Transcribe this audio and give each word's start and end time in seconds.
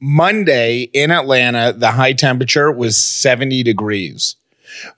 Monday 0.00 0.82
in 0.92 1.10
Atlanta, 1.10 1.74
the 1.76 1.90
high 1.90 2.14
temperature 2.14 2.72
was 2.72 2.96
70 2.96 3.62
degrees. 3.62 4.36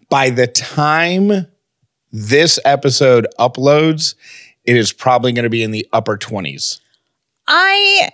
By 0.08 0.30
the 0.30 0.46
time 0.46 1.46
this 2.12 2.58
episode 2.64 3.26
uploads, 3.38 4.14
it 4.64 4.76
is 4.76 4.92
probably 4.92 5.32
going 5.32 5.44
to 5.44 5.50
be 5.50 5.62
in 5.62 5.72
the 5.72 5.86
upper 5.92 6.16
20s. 6.16 6.80
I 7.48 8.10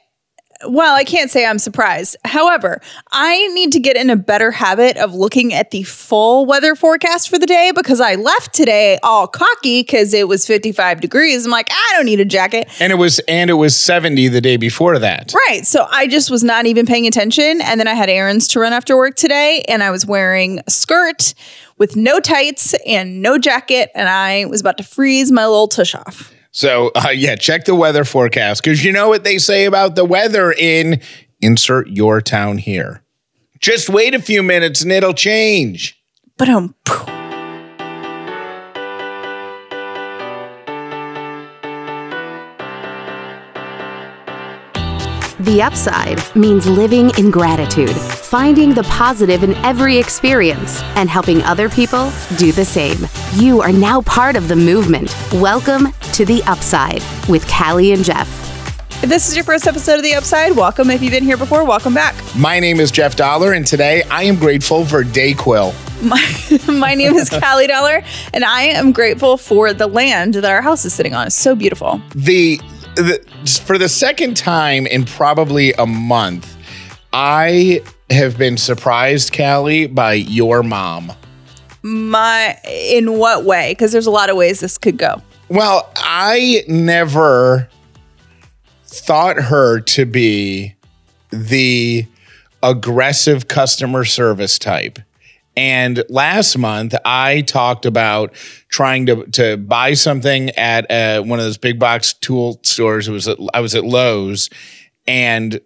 well, 0.66 0.96
I 0.96 1.04
can't 1.04 1.30
say 1.30 1.46
I'm 1.46 1.58
surprised. 1.58 2.16
However, 2.24 2.80
I 3.12 3.46
need 3.48 3.72
to 3.72 3.80
get 3.80 3.96
in 3.96 4.10
a 4.10 4.16
better 4.16 4.50
habit 4.50 4.96
of 4.96 5.14
looking 5.14 5.54
at 5.54 5.70
the 5.70 5.84
full 5.84 6.46
weather 6.46 6.74
forecast 6.74 7.28
for 7.28 7.38
the 7.38 7.46
day 7.46 7.70
because 7.74 8.00
I 8.00 8.16
left 8.16 8.54
today 8.54 8.98
all 9.02 9.28
cocky 9.28 9.82
because 9.82 10.12
it 10.12 10.26
was 10.26 10.46
55 10.46 11.00
degrees. 11.00 11.44
I'm 11.44 11.52
like, 11.52 11.68
I 11.70 11.92
don't 11.96 12.06
need 12.06 12.18
a 12.18 12.24
jacket. 12.24 12.68
And 12.80 12.92
it 12.92 12.96
was 12.96 13.20
and 13.28 13.50
it 13.50 13.54
was 13.54 13.76
70 13.76 14.28
the 14.28 14.40
day 14.40 14.56
before 14.56 14.98
that. 14.98 15.32
Right. 15.48 15.64
So 15.64 15.86
I 15.90 16.08
just 16.08 16.30
was 16.30 16.42
not 16.42 16.66
even 16.66 16.86
paying 16.86 17.06
attention. 17.06 17.60
And 17.60 17.78
then 17.78 17.86
I 17.86 17.94
had 17.94 18.10
errands 18.10 18.48
to 18.48 18.60
run 18.60 18.72
after 18.72 18.96
work 18.96 19.14
today, 19.14 19.64
and 19.68 19.82
I 19.82 19.90
was 19.90 20.06
wearing 20.06 20.60
a 20.66 20.70
skirt 20.70 21.34
with 21.78 21.94
no 21.94 22.18
tights 22.18 22.74
and 22.84 23.22
no 23.22 23.38
jacket, 23.38 23.90
and 23.94 24.08
I 24.08 24.46
was 24.46 24.60
about 24.60 24.78
to 24.78 24.82
freeze 24.82 25.30
my 25.30 25.46
little 25.46 25.68
tush 25.68 25.94
off. 25.94 26.32
So, 26.50 26.90
uh, 26.94 27.10
yeah, 27.10 27.36
check 27.36 27.64
the 27.64 27.74
weather 27.74 28.04
forecast 28.04 28.62
because 28.62 28.84
you 28.84 28.92
know 28.92 29.08
what 29.08 29.24
they 29.24 29.38
say 29.38 29.64
about 29.64 29.94
the 29.94 30.04
weather 30.04 30.52
in 30.52 31.00
insert 31.40 31.88
your 31.88 32.20
town 32.20 32.58
here. 32.58 33.02
Just 33.60 33.88
wait 33.88 34.14
a 34.14 34.22
few 34.22 34.42
minutes 34.42 34.82
and 34.82 34.92
it'll 34.92 35.14
change. 35.14 36.00
But 36.36 36.48
um, 36.48 36.74
The 45.40 45.62
upside 45.62 46.18
means 46.34 46.66
living 46.66 47.12
in 47.16 47.30
gratitude, 47.30 47.94
finding 47.94 48.74
the 48.74 48.82
positive 48.82 49.44
in 49.44 49.54
every 49.64 49.96
experience, 49.96 50.82
and 50.96 51.08
helping 51.08 51.42
other 51.42 51.68
people 51.68 52.10
do 52.38 52.50
the 52.50 52.64
same. 52.64 53.06
You 53.34 53.60
are 53.60 53.70
now 53.70 54.02
part 54.02 54.34
of 54.34 54.48
the 54.48 54.56
movement. 54.56 55.14
Welcome 55.34 55.92
to 56.14 56.24
The 56.24 56.42
Upside 56.48 57.04
with 57.28 57.48
Callie 57.48 57.92
and 57.92 58.02
Jeff. 58.02 58.28
if 59.04 59.08
this 59.08 59.28
is 59.28 59.36
your 59.36 59.44
first 59.44 59.68
episode 59.68 59.98
of 59.98 60.02
The 60.02 60.14
Upside, 60.16 60.56
welcome. 60.56 60.90
If 60.90 61.02
you've 61.02 61.12
been 61.12 61.22
here 61.22 61.36
before, 61.36 61.64
welcome 61.64 61.94
back. 61.94 62.16
My 62.34 62.58
name 62.58 62.80
is 62.80 62.90
Jeff 62.90 63.14
Dollar, 63.14 63.52
and 63.52 63.64
today 63.64 64.02
I 64.10 64.24
am 64.24 64.34
grateful 64.34 64.84
for 64.84 65.04
Dayquil. 65.04 65.72
My, 66.02 66.72
my 66.80 66.96
name 66.96 67.14
is 67.14 67.30
Callie 67.30 67.68
Dollar, 67.68 68.02
and 68.34 68.44
I 68.44 68.62
am 68.62 68.90
grateful 68.90 69.36
for 69.36 69.72
the 69.72 69.86
land 69.86 70.34
that 70.34 70.44
our 70.44 70.62
house 70.62 70.84
is 70.84 70.92
sitting 70.92 71.14
on. 71.14 71.28
It's 71.28 71.36
so 71.36 71.54
beautiful. 71.54 72.02
The, 72.16 72.60
the 72.98 73.60
for 73.64 73.78
the 73.78 73.88
second 73.88 74.36
time 74.36 74.86
in 74.86 75.04
probably 75.04 75.72
a 75.74 75.86
month, 75.86 76.56
I 77.12 77.82
have 78.10 78.36
been 78.36 78.56
surprised, 78.56 79.36
Callie, 79.36 79.86
by 79.86 80.14
your 80.14 80.62
mom. 80.62 81.12
My 81.82 82.58
in 82.66 83.18
what 83.18 83.44
way? 83.44 83.72
Because 83.72 83.92
there's 83.92 84.06
a 84.06 84.10
lot 84.10 84.30
of 84.30 84.36
ways 84.36 84.60
this 84.60 84.78
could 84.78 84.98
go. 84.98 85.22
Well, 85.48 85.90
I 85.96 86.64
never 86.68 87.68
thought 88.84 89.36
her 89.36 89.80
to 89.80 90.04
be 90.04 90.74
the 91.30 92.06
aggressive 92.62 93.48
customer 93.48 94.04
service 94.04 94.58
type. 94.58 94.98
And 95.58 96.04
last 96.08 96.56
month, 96.56 96.94
I 97.04 97.40
talked 97.40 97.84
about 97.84 98.32
trying 98.68 99.06
to 99.06 99.24
to 99.32 99.56
buy 99.56 99.94
something 99.94 100.50
at 100.50 100.88
uh, 100.88 101.22
one 101.22 101.40
of 101.40 101.44
those 101.44 101.58
big 101.58 101.80
box 101.80 102.12
tool 102.12 102.60
stores. 102.62 103.08
It 103.08 103.10
was 103.10 103.26
at, 103.26 103.38
I 103.52 103.58
was 103.58 103.74
at 103.74 103.82
Lowe's, 103.84 104.50
and 105.08 105.60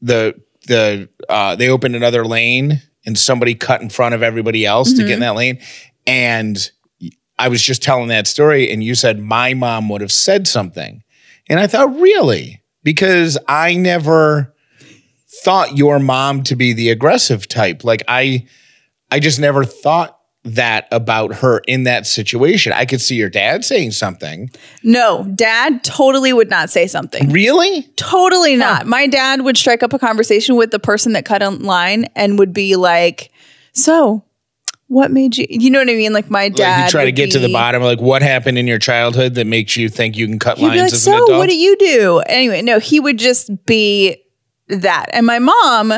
the 0.00 0.40
the 0.68 1.08
uh, 1.28 1.56
they 1.56 1.70
opened 1.70 1.96
another 1.96 2.24
lane, 2.24 2.82
and 3.04 3.18
somebody 3.18 3.56
cut 3.56 3.82
in 3.82 3.90
front 3.90 4.14
of 4.14 4.22
everybody 4.22 4.64
else 4.64 4.92
to 4.92 4.98
get 4.98 5.14
in 5.14 5.20
that 5.20 5.34
lane, 5.34 5.58
and 6.06 6.70
I 7.36 7.48
was 7.48 7.60
just 7.60 7.82
telling 7.82 8.06
that 8.08 8.28
story, 8.28 8.70
and 8.70 8.84
you 8.84 8.94
said 8.94 9.18
my 9.18 9.54
mom 9.54 9.88
would 9.88 10.02
have 10.02 10.12
said 10.12 10.46
something, 10.46 11.02
and 11.48 11.58
I 11.58 11.66
thought 11.66 11.92
really 11.96 12.62
because 12.84 13.38
I 13.48 13.74
never 13.74 14.54
thought 15.42 15.76
your 15.76 15.98
mom 15.98 16.44
to 16.44 16.54
be 16.54 16.72
the 16.72 16.90
aggressive 16.90 17.48
type. 17.48 17.82
Like 17.82 18.04
I, 18.06 18.46
I 19.12 19.20
just 19.20 19.38
never 19.38 19.62
thought 19.62 20.18
that 20.44 20.88
about 20.90 21.34
her 21.34 21.60
in 21.68 21.84
that 21.84 22.06
situation. 22.06 22.72
I 22.72 22.86
could 22.86 23.00
see 23.02 23.14
your 23.14 23.28
dad 23.28 23.62
saying 23.62 23.90
something. 23.90 24.50
No, 24.82 25.30
dad 25.34 25.84
totally 25.84 26.32
would 26.32 26.48
not 26.48 26.70
say 26.70 26.86
something. 26.86 27.28
Really? 27.30 27.82
Totally 27.96 28.56
not. 28.56 28.86
My 28.86 29.06
dad 29.06 29.42
would 29.42 29.58
strike 29.58 29.82
up 29.82 29.92
a 29.92 29.98
conversation 29.98 30.56
with 30.56 30.70
the 30.70 30.78
person 30.78 31.12
that 31.12 31.26
cut 31.26 31.42
in 31.42 31.62
line 31.62 32.06
and 32.16 32.38
would 32.38 32.54
be 32.54 32.74
like, 32.76 33.30
So, 33.72 34.24
what 34.88 35.10
made 35.10 35.36
you, 35.36 35.46
you 35.50 35.70
know 35.70 35.78
what 35.78 35.90
I 35.90 35.94
mean? 35.94 36.14
Like, 36.14 36.30
my 36.30 36.48
dad. 36.48 36.76
like 36.76 36.84
you 36.86 36.90
try 36.90 37.04
to 37.04 37.12
get 37.12 37.32
to 37.32 37.38
the 37.38 37.52
bottom. 37.52 37.82
Like 37.82 38.00
what 38.00 38.22
happened 38.22 38.56
in 38.56 38.66
your 38.66 38.78
childhood 38.78 39.34
that 39.34 39.46
makes 39.46 39.76
you 39.76 39.90
think 39.90 40.16
you 40.16 40.26
can 40.26 40.38
cut 40.38 40.58
lines 40.58 40.72
be 40.72 40.78
like, 40.78 40.86
as 40.86 41.06
an 41.06 41.12
So, 41.26 41.38
what 41.38 41.50
do 41.50 41.56
you 41.56 41.76
do? 41.76 42.18
Anyway, 42.20 42.62
no, 42.62 42.78
he 42.78 42.98
would 42.98 43.18
just 43.18 43.66
be 43.66 44.21
that. 44.80 45.06
And 45.12 45.26
my 45.26 45.38
mom 45.38 45.92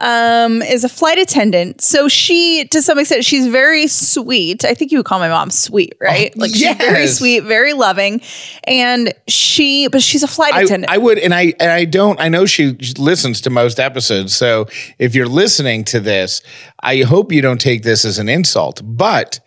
um, 0.00 0.62
is 0.62 0.84
a 0.84 0.88
flight 0.88 1.18
attendant. 1.18 1.80
So 1.80 2.08
she, 2.08 2.66
to 2.68 2.82
some 2.82 2.98
extent, 2.98 3.24
she's 3.24 3.46
very 3.46 3.86
sweet. 3.86 4.64
I 4.64 4.74
think 4.74 4.92
you 4.92 4.98
would 4.98 5.06
call 5.06 5.18
my 5.18 5.28
mom 5.28 5.50
sweet, 5.50 5.94
right? 6.00 6.36
like 6.36 6.50
she's 6.50 6.76
very 6.76 7.04
Oh, 7.04 7.06
sweet, 7.06 7.40
very 7.40 7.72
loving. 7.72 8.20
And 8.64 9.12
she, 9.26 9.88
but 9.88 10.02
she's 10.02 10.22
a 10.22 10.28
flight 10.28 10.54
I, 10.54 10.62
attendant. 10.62 10.92
I 10.92 10.98
would, 10.98 11.18
and 11.18 11.34
I 11.34 11.54
and 11.58 11.70
I 11.70 11.84
don't. 11.84 12.20
I 12.20 12.28
know 12.28 12.46
she 12.46 12.76
listens 12.98 13.40
to 13.42 13.50
most 13.50 13.80
episodes, 13.80 14.34
so 14.34 14.66
if 14.98 15.14
you're 15.14 15.28
listening 15.28 15.84
to 15.84 16.00
this, 16.00 16.42
I 16.80 17.02
hope 17.02 17.32
you 17.32 17.42
don't 17.42 17.60
take 17.60 17.82
this 17.82 18.04
as 18.04 18.18
an 18.18 18.28
insult. 18.28 18.80
But 18.84 19.40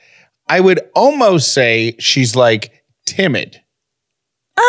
I 0.48 0.60
would 0.60 0.80
almost 0.96 1.54
say 1.54 1.96
she's 2.00 2.36
like 2.36 2.84
timid. 3.06 3.62
Um, 4.58 4.64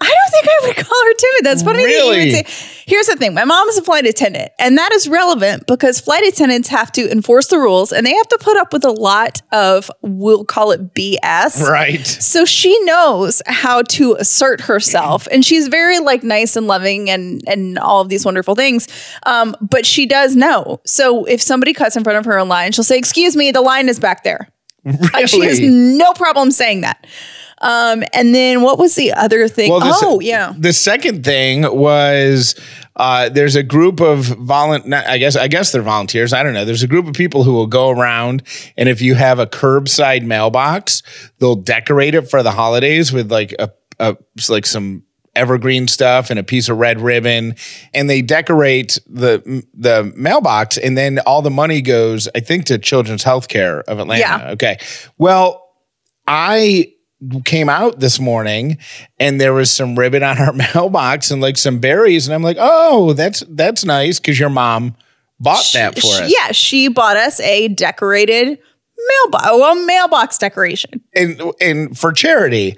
I 0.00 0.06
don't 0.06 0.30
think 0.30 0.46
I 0.46 0.66
would 0.66 0.76
call 0.86 1.04
her 1.04 1.14
timid. 1.14 1.44
That's 1.44 1.62
funny. 1.62 1.78
that 1.78 1.84
Really? 1.84 2.30
say. 2.30 2.44
Here's 2.86 3.06
the 3.06 3.16
thing: 3.16 3.34
my 3.34 3.44
mom 3.44 3.68
is 3.68 3.76
a 3.78 3.82
flight 3.82 4.06
attendant, 4.06 4.50
and 4.58 4.78
that 4.78 4.92
is 4.92 5.08
relevant 5.08 5.66
because 5.66 6.00
flight 6.00 6.22
attendants 6.26 6.68
have 6.68 6.92
to 6.92 7.10
enforce 7.10 7.48
the 7.48 7.58
rules, 7.58 7.92
and 7.92 8.06
they 8.06 8.14
have 8.14 8.28
to 8.28 8.38
put 8.40 8.56
up 8.56 8.72
with 8.72 8.84
a 8.84 8.90
lot 8.92 9.42
of 9.52 9.90
we'll 10.02 10.44
call 10.44 10.70
it 10.70 10.94
BS. 10.94 11.60
Right. 11.62 12.06
So 12.06 12.44
she 12.44 12.78
knows 12.84 13.42
how 13.46 13.82
to 13.82 14.14
assert 14.14 14.60
herself, 14.62 15.26
and 15.30 15.44
she's 15.44 15.68
very 15.68 15.98
like 15.98 16.22
nice 16.22 16.54
and 16.56 16.66
loving, 16.66 17.10
and 17.10 17.42
and 17.48 17.78
all 17.78 18.00
of 18.00 18.08
these 18.08 18.24
wonderful 18.24 18.54
things. 18.54 18.86
Um, 19.26 19.56
but 19.60 19.84
she 19.84 20.06
does 20.06 20.36
know. 20.36 20.80
So 20.86 21.24
if 21.24 21.42
somebody 21.42 21.72
cuts 21.72 21.96
in 21.96 22.04
front 22.04 22.18
of 22.18 22.24
her 22.24 22.38
in 22.38 22.48
line, 22.48 22.72
she'll 22.72 22.84
say, 22.84 22.98
"Excuse 22.98 23.36
me, 23.36 23.50
the 23.50 23.60
line 23.62 23.88
is 23.88 23.98
back 23.98 24.22
there." 24.24 24.48
Like, 25.12 25.28
she 25.28 25.40
has 25.40 25.60
no 25.60 26.12
problem 26.14 26.50
saying 26.50 26.80
that. 26.82 27.04
Um, 27.60 28.04
and 28.12 28.34
then 28.34 28.62
what 28.62 28.78
was 28.78 28.94
the 28.94 29.12
other 29.12 29.48
thing? 29.48 29.70
Well, 29.70 29.80
the 29.80 29.94
oh, 30.02 30.20
yeah. 30.20 30.54
The 30.56 30.72
second 30.72 31.24
thing 31.24 31.62
was 31.62 32.54
uh, 32.96 33.28
there's 33.30 33.56
a 33.56 33.62
group 33.62 34.00
of 34.00 34.26
volun. 34.26 34.86
not- 34.86 35.06
I 35.06 35.18
guess 35.18 35.36
I 35.36 35.48
guess 35.48 35.72
they're 35.72 35.82
volunteers. 35.82 36.32
I 36.32 36.42
don't 36.42 36.54
know. 36.54 36.64
There's 36.64 36.82
a 36.82 36.88
group 36.88 37.06
of 37.06 37.14
people 37.14 37.42
who 37.44 37.52
will 37.52 37.66
go 37.66 37.90
around, 37.90 38.42
and 38.76 38.88
if 38.88 39.00
you 39.02 39.14
have 39.14 39.38
a 39.38 39.46
curbside 39.46 40.24
mailbox, 40.24 41.02
they'll 41.38 41.56
decorate 41.56 42.14
it 42.14 42.30
for 42.30 42.42
the 42.42 42.52
holidays 42.52 43.12
with 43.12 43.30
like 43.32 43.54
a, 43.58 43.70
a 43.98 44.16
like 44.48 44.66
some 44.66 45.02
evergreen 45.34 45.86
stuff 45.86 46.30
and 46.30 46.38
a 46.40 46.42
piece 46.42 46.68
of 46.68 46.76
red 46.78 47.00
ribbon 47.00 47.54
and 47.94 48.10
they 48.10 48.20
decorate 48.20 48.98
the 49.06 49.64
the 49.72 50.12
mailbox 50.16 50.76
and 50.76 50.98
then 50.98 51.20
all 51.26 51.42
the 51.42 51.50
money 51.50 51.80
goes 51.80 52.28
i 52.34 52.40
think 52.40 52.64
to 52.64 52.76
children's 52.76 53.22
healthcare 53.22 53.82
of 53.82 54.00
atlanta 54.00 54.20
Yeah. 54.20 54.50
okay 54.52 54.78
well 55.16 55.64
i 56.26 56.92
came 57.44 57.68
out 57.68 57.98
this 58.00 58.20
morning 58.20 58.78
and 59.18 59.40
there 59.40 59.52
was 59.52 59.70
some 59.70 59.98
ribbon 59.98 60.22
on 60.22 60.38
our 60.38 60.52
mailbox 60.74 61.30
and 61.30 61.40
like 61.42 61.56
some 61.56 61.78
berries 61.80 62.26
and 62.28 62.34
I'm 62.34 62.42
like, 62.42 62.56
"Oh, 62.60 63.12
that's 63.12 63.42
that's 63.48 63.84
nice 63.84 64.18
cuz 64.18 64.38
your 64.38 64.50
mom 64.50 64.94
bought 65.40 65.64
that 65.74 65.94
for 65.98 66.06
She- 66.06 66.22
us." 66.24 66.32
Yeah, 66.34 66.52
she 66.52 66.88
bought 66.88 67.16
us 67.16 67.40
a 67.40 67.68
decorated 67.68 68.58
mailbox, 69.08 69.44
oh, 69.48 69.58
well, 69.58 69.74
mailbox 69.86 70.38
decoration. 70.38 71.00
And 71.14 71.40
and 71.60 71.98
for 71.98 72.12
charity, 72.12 72.76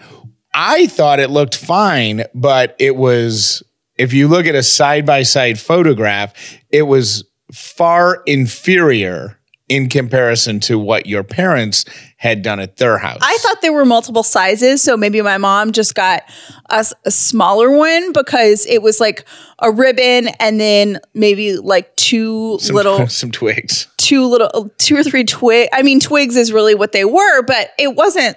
I 0.55 0.87
thought 0.87 1.21
it 1.21 1.31
looked 1.31 1.57
fine, 1.57 2.25
but 2.35 2.77
it 2.79 2.97
was 2.97 3.63
if 3.97 4.13
you 4.15 4.29
look 4.29 4.47
at 4.47 4.55
a 4.55 4.63
side-by-side 4.63 5.59
photograph, 5.61 6.33
it 6.71 6.83
was 6.83 7.23
far 7.53 8.23
inferior 8.25 9.39
in 9.69 9.89
comparison 9.91 10.59
to 10.61 10.79
what 10.79 11.07
your 11.07 11.23
parents 11.23 11.85
had 12.21 12.43
done 12.43 12.61
at 12.61 12.77
their 12.77 12.99
house. 12.99 13.19
I 13.23 13.39
thought 13.41 13.63
there 13.63 13.73
were 13.73 13.87
multiple 13.87 14.23
sizes, 14.23 14.83
so 14.83 14.95
maybe 14.95 15.23
my 15.23 15.39
mom 15.39 15.73
just 15.73 15.95
got 15.95 16.23
us 16.69 16.93
a 17.07 17.11
smaller 17.11 17.71
one 17.71 18.13
because 18.13 18.67
it 18.67 18.83
was 18.83 19.01
like 19.01 19.25
a 19.61 19.73
ribbon 19.73 20.29
and 20.39 20.61
then 20.61 21.01
maybe 21.15 21.57
like 21.57 21.97
two 21.97 22.59
some, 22.61 22.77
little 22.77 23.07
some 23.09 23.31
twigs. 23.31 23.89
two 23.97 24.27
little 24.27 24.51
uh, 24.53 24.65
two 24.77 24.97
or 24.99 25.03
three 25.03 25.25
twig. 25.25 25.71
I 25.73 25.81
mean, 25.83 25.99
twigs 25.99 26.37
is 26.37 26.53
really 26.53 26.75
what 26.75 26.93
they 26.93 27.07
were, 27.07 27.41
but 27.43 27.71
it 27.79 27.97
wasn't 27.97 28.37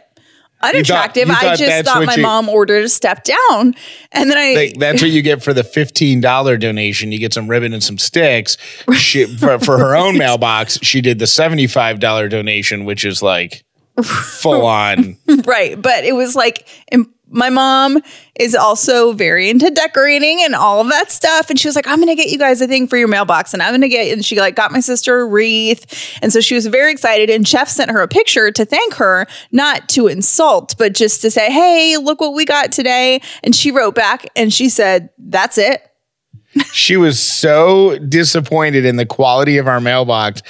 unattractive. 0.61 1.27
you 1.27 1.33
I 1.33 1.41
thought 1.41 1.57
just 1.57 1.85
thought 1.85 2.05
my 2.05 2.15
you- 2.15 2.21
mom 2.21 2.47
ordered 2.47 2.85
a 2.85 2.89
step 2.89 3.25
down, 3.25 3.75
and 4.13 4.29
then 4.31 4.37
I 4.37 4.53
Like, 4.53 4.79
that's 4.79 5.01
what 5.01 5.11
you 5.11 5.21
get 5.21 5.43
for 5.43 5.53
the 5.53 5.63
fifteen 5.65 6.21
dollar 6.21 6.55
donation. 6.55 7.11
You 7.11 7.19
get 7.19 7.33
some 7.33 7.49
ribbon 7.49 7.73
and 7.73 7.83
some 7.83 7.97
sticks. 7.97 8.55
She, 8.93 9.25
for 9.25 9.59
for 9.59 9.77
her 9.77 9.93
own 9.93 10.17
mailbox, 10.17 10.79
she 10.81 11.01
did 11.01 11.19
the 11.19 11.27
seventy 11.27 11.67
five 11.67 11.99
dollar 11.99 12.29
donation, 12.29 12.85
which 12.85 13.03
is 13.03 13.21
like 13.21 13.65
full 14.01 14.65
on. 14.65 15.17
right, 15.45 15.79
but 15.81 16.03
it 16.03 16.13
was 16.13 16.35
like. 16.35 16.67
im- 16.91 17.13
my 17.33 17.49
mom 17.49 17.97
is 18.39 18.53
also 18.53 19.11
very 19.11 19.49
into 19.49 19.69
decorating 19.71 20.41
and 20.43 20.53
all 20.53 20.79
of 20.79 20.89
that 20.89 21.11
stuff. 21.11 21.49
And 21.49 21.59
she 21.59 21.67
was 21.67 21.75
like, 21.75 21.87
I'm 21.87 21.99
gonna 21.99 22.15
get 22.15 22.29
you 22.29 22.37
guys 22.37 22.61
a 22.61 22.67
thing 22.67 22.87
for 22.87 22.95
your 22.95 23.07
mailbox. 23.07 23.53
And 23.53 23.63
I'm 23.63 23.73
gonna 23.73 23.89
get 23.89 24.13
and 24.13 24.23
she 24.23 24.39
like 24.39 24.55
got 24.55 24.71
my 24.71 24.79
sister 24.79 25.21
a 25.21 25.25
wreath. 25.25 26.19
And 26.21 26.31
so 26.31 26.41
she 26.41 26.53
was 26.53 26.67
very 26.67 26.91
excited. 26.91 27.31
And 27.31 27.45
Jeff 27.45 27.67
sent 27.69 27.89
her 27.89 28.01
a 28.01 28.07
picture 28.07 28.51
to 28.51 28.65
thank 28.65 28.93
her, 28.95 29.25
not 29.51 29.89
to 29.89 30.07
insult, 30.07 30.75
but 30.77 30.93
just 30.93 31.21
to 31.21 31.31
say, 31.31 31.51
Hey, 31.51 31.97
look 31.97 32.21
what 32.21 32.35
we 32.35 32.45
got 32.45 32.71
today. 32.71 33.19
And 33.43 33.55
she 33.55 33.71
wrote 33.71 33.95
back 33.95 34.29
and 34.35 34.53
she 34.53 34.69
said, 34.69 35.09
That's 35.17 35.57
it. 35.57 35.81
She 36.71 36.97
was 36.97 37.19
so 37.19 37.97
disappointed 37.97 38.85
in 38.85 38.97
the 38.97 39.07
quality 39.07 39.57
of 39.57 39.67
our 39.67 39.81
mailbox. 39.81 40.43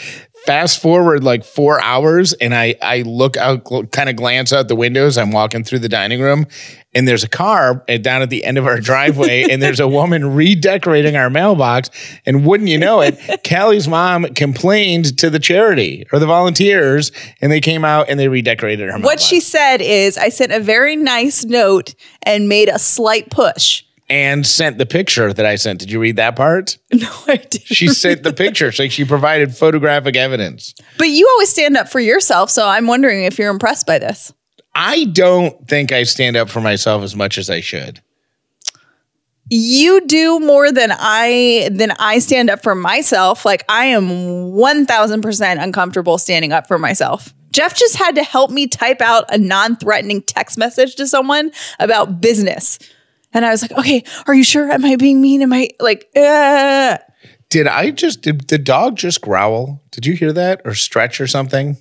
Fast 0.46 0.82
forward 0.82 1.24
like 1.24 1.46
four 1.46 1.82
hours, 1.82 2.34
and 2.34 2.54
I 2.54 2.76
I 2.82 3.04
look 3.04 3.38
out, 3.38 3.92
kind 3.92 4.10
of 4.10 4.18
glance 4.18 4.52
out 4.52 4.68
the 4.68 4.76
windows. 4.76 5.18
I'm 5.18 5.32
walking 5.32 5.64
through 5.64 5.80
the 5.80 5.88
dining 5.88 6.20
room, 6.20 6.48
and 6.94 7.08
there's 7.08 7.24
a 7.24 7.30
car 7.30 7.84
and 7.88 8.04
down 8.04 8.22
at 8.22 8.30
the 8.30 8.44
end 8.44 8.58
of 8.58 8.66
our 8.66 8.80
driveway, 8.82 9.44
and 9.50 9.62
there's 9.62 9.80
a 9.80 9.88
woman 9.88 10.36
redecorating 10.36 11.16
our 11.16 11.30
mailbox. 11.30 11.90
And 12.26 12.46
wouldn't 12.46 12.70
you 12.70 12.78
know 12.78 13.02
it, 13.02 13.44
Callie's 13.44 13.88
mom 13.88 14.26
complained 14.34 15.18
to 15.20 15.30
the 15.30 15.40
charity 15.40 16.06
or 16.12 16.20
the 16.20 16.28
volunteers, 16.28 17.12
and 17.42 17.52
they 17.52 17.62
came 17.62 17.86
out 17.86 18.10
and 18.10 18.20
they 18.20 18.28
redecorated 18.28 18.88
her. 18.88 18.94
What 18.94 19.02
mailbox. 19.02 19.24
she 19.24 19.40
said 19.40 19.82
is, 19.82 20.18
I 20.18 20.30
sent 20.30 20.52
a 20.52 20.60
very 20.60 20.96
nice 20.96 21.46
note 21.46 21.96
and 22.24 22.50
made 22.50 22.70
a 22.70 22.80
slight 22.80 23.30
push. 23.30 23.83
And 24.10 24.46
sent 24.46 24.78
the 24.78 24.86
picture 24.86 25.34
that 25.34 25.46
I 25.46 25.56
sent. 25.56 25.80
Did 25.80 25.92
you 25.92 26.00
read 26.00 26.18
that 26.18 26.36
part? 26.36 26.78
No, 26.94 27.10
I 27.28 27.38
didn't. 27.38 27.66
She 27.66 27.88
sent 27.88 28.24
the 28.24 28.34
picture, 28.34 28.72
so 28.72 28.88
she 28.88 29.04
provided 29.04 29.56
photographic 29.56 30.16
evidence. 30.16 30.76
But 30.98 31.10
you 31.10 31.28
always 31.28 31.50
stand 31.50 31.76
up 31.76 31.90
for 31.90 32.00
yourself, 32.00 32.50
so 32.52 32.68
I'm 32.68 32.86
wondering 32.86 33.24
if 33.24 33.40
you're 33.40 33.50
impressed 33.50 33.88
by 33.88 33.98
this. 33.98 34.32
I 34.76 35.06
don't 35.06 35.68
think 35.68 35.92
I 35.92 36.04
stand 36.04 36.38
up 36.38 36.50
for 36.50 36.62
myself 36.62 37.04
as 37.04 37.16
much 37.16 37.38
as 37.38 37.50
I 37.50 37.62
should. 37.62 38.02
You 39.50 40.06
do 40.08 40.40
more 40.40 40.72
than 40.72 40.92
I 40.92 41.70
than 41.72 41.92
I 42.00 42.20
stand 42.20 42.50
up 42.50 42.64
for 42.64 42.76
myself. 42.76 43.46
Like 43.46 43.66
I 43.68 43.86
am 43.86 44.08
1000% 44.10 45.64
uncomfortable 45.64 46.18
standing 46.18 46.54
up 46.54 46.68
for 46.68 46.80
myself. 46.80 47.34
Jeff 47.52 47.76
just 47.76 47.98
had 47.98 48.16
to 48.16 48.24
help 48.24 48.50
me 48.50 48.66
type 48.68 49.00
out 49.00 49.26
a 49.30 49.38
non-threatening 49.38 50.24
text 50.24 50.58
message 50.58 50.96
to 50.96 51.06
someone 51.06 51.52
about 51.80 52.20
business. 52.20 52.80
And 53.34 53.46
I 53.46 53.52
was 53.52 53.62
like, 53.62 53.72
"Okay, 53.72 54.04
are 54.28 54.34
you 54.34 54.44
sure? 54.44 54.72
Am 54.72 54.86
I 54.86 54.96
being 54.96 55.22
mean? 55.22 55.42
Am 55.42 55.54
I 55.54 55.70
like 55.80 56.08
uh 56.16 56.98
Did 57.50 57.68
I 57.68 57.92
just 57.92 58.22
did 58.22 58.48
the 58.48 58.58
dog 58.58 58.96
just 58.96 59.22
growl? 59.22 59.82
Did 59.92 60.06
you 60.06 60.14
hear 60.14 60.34
that 60.34 60.62
or 60.66 60.74
stretch 60.74 61.20
or 61.20 61.28
something? 61.28 61.78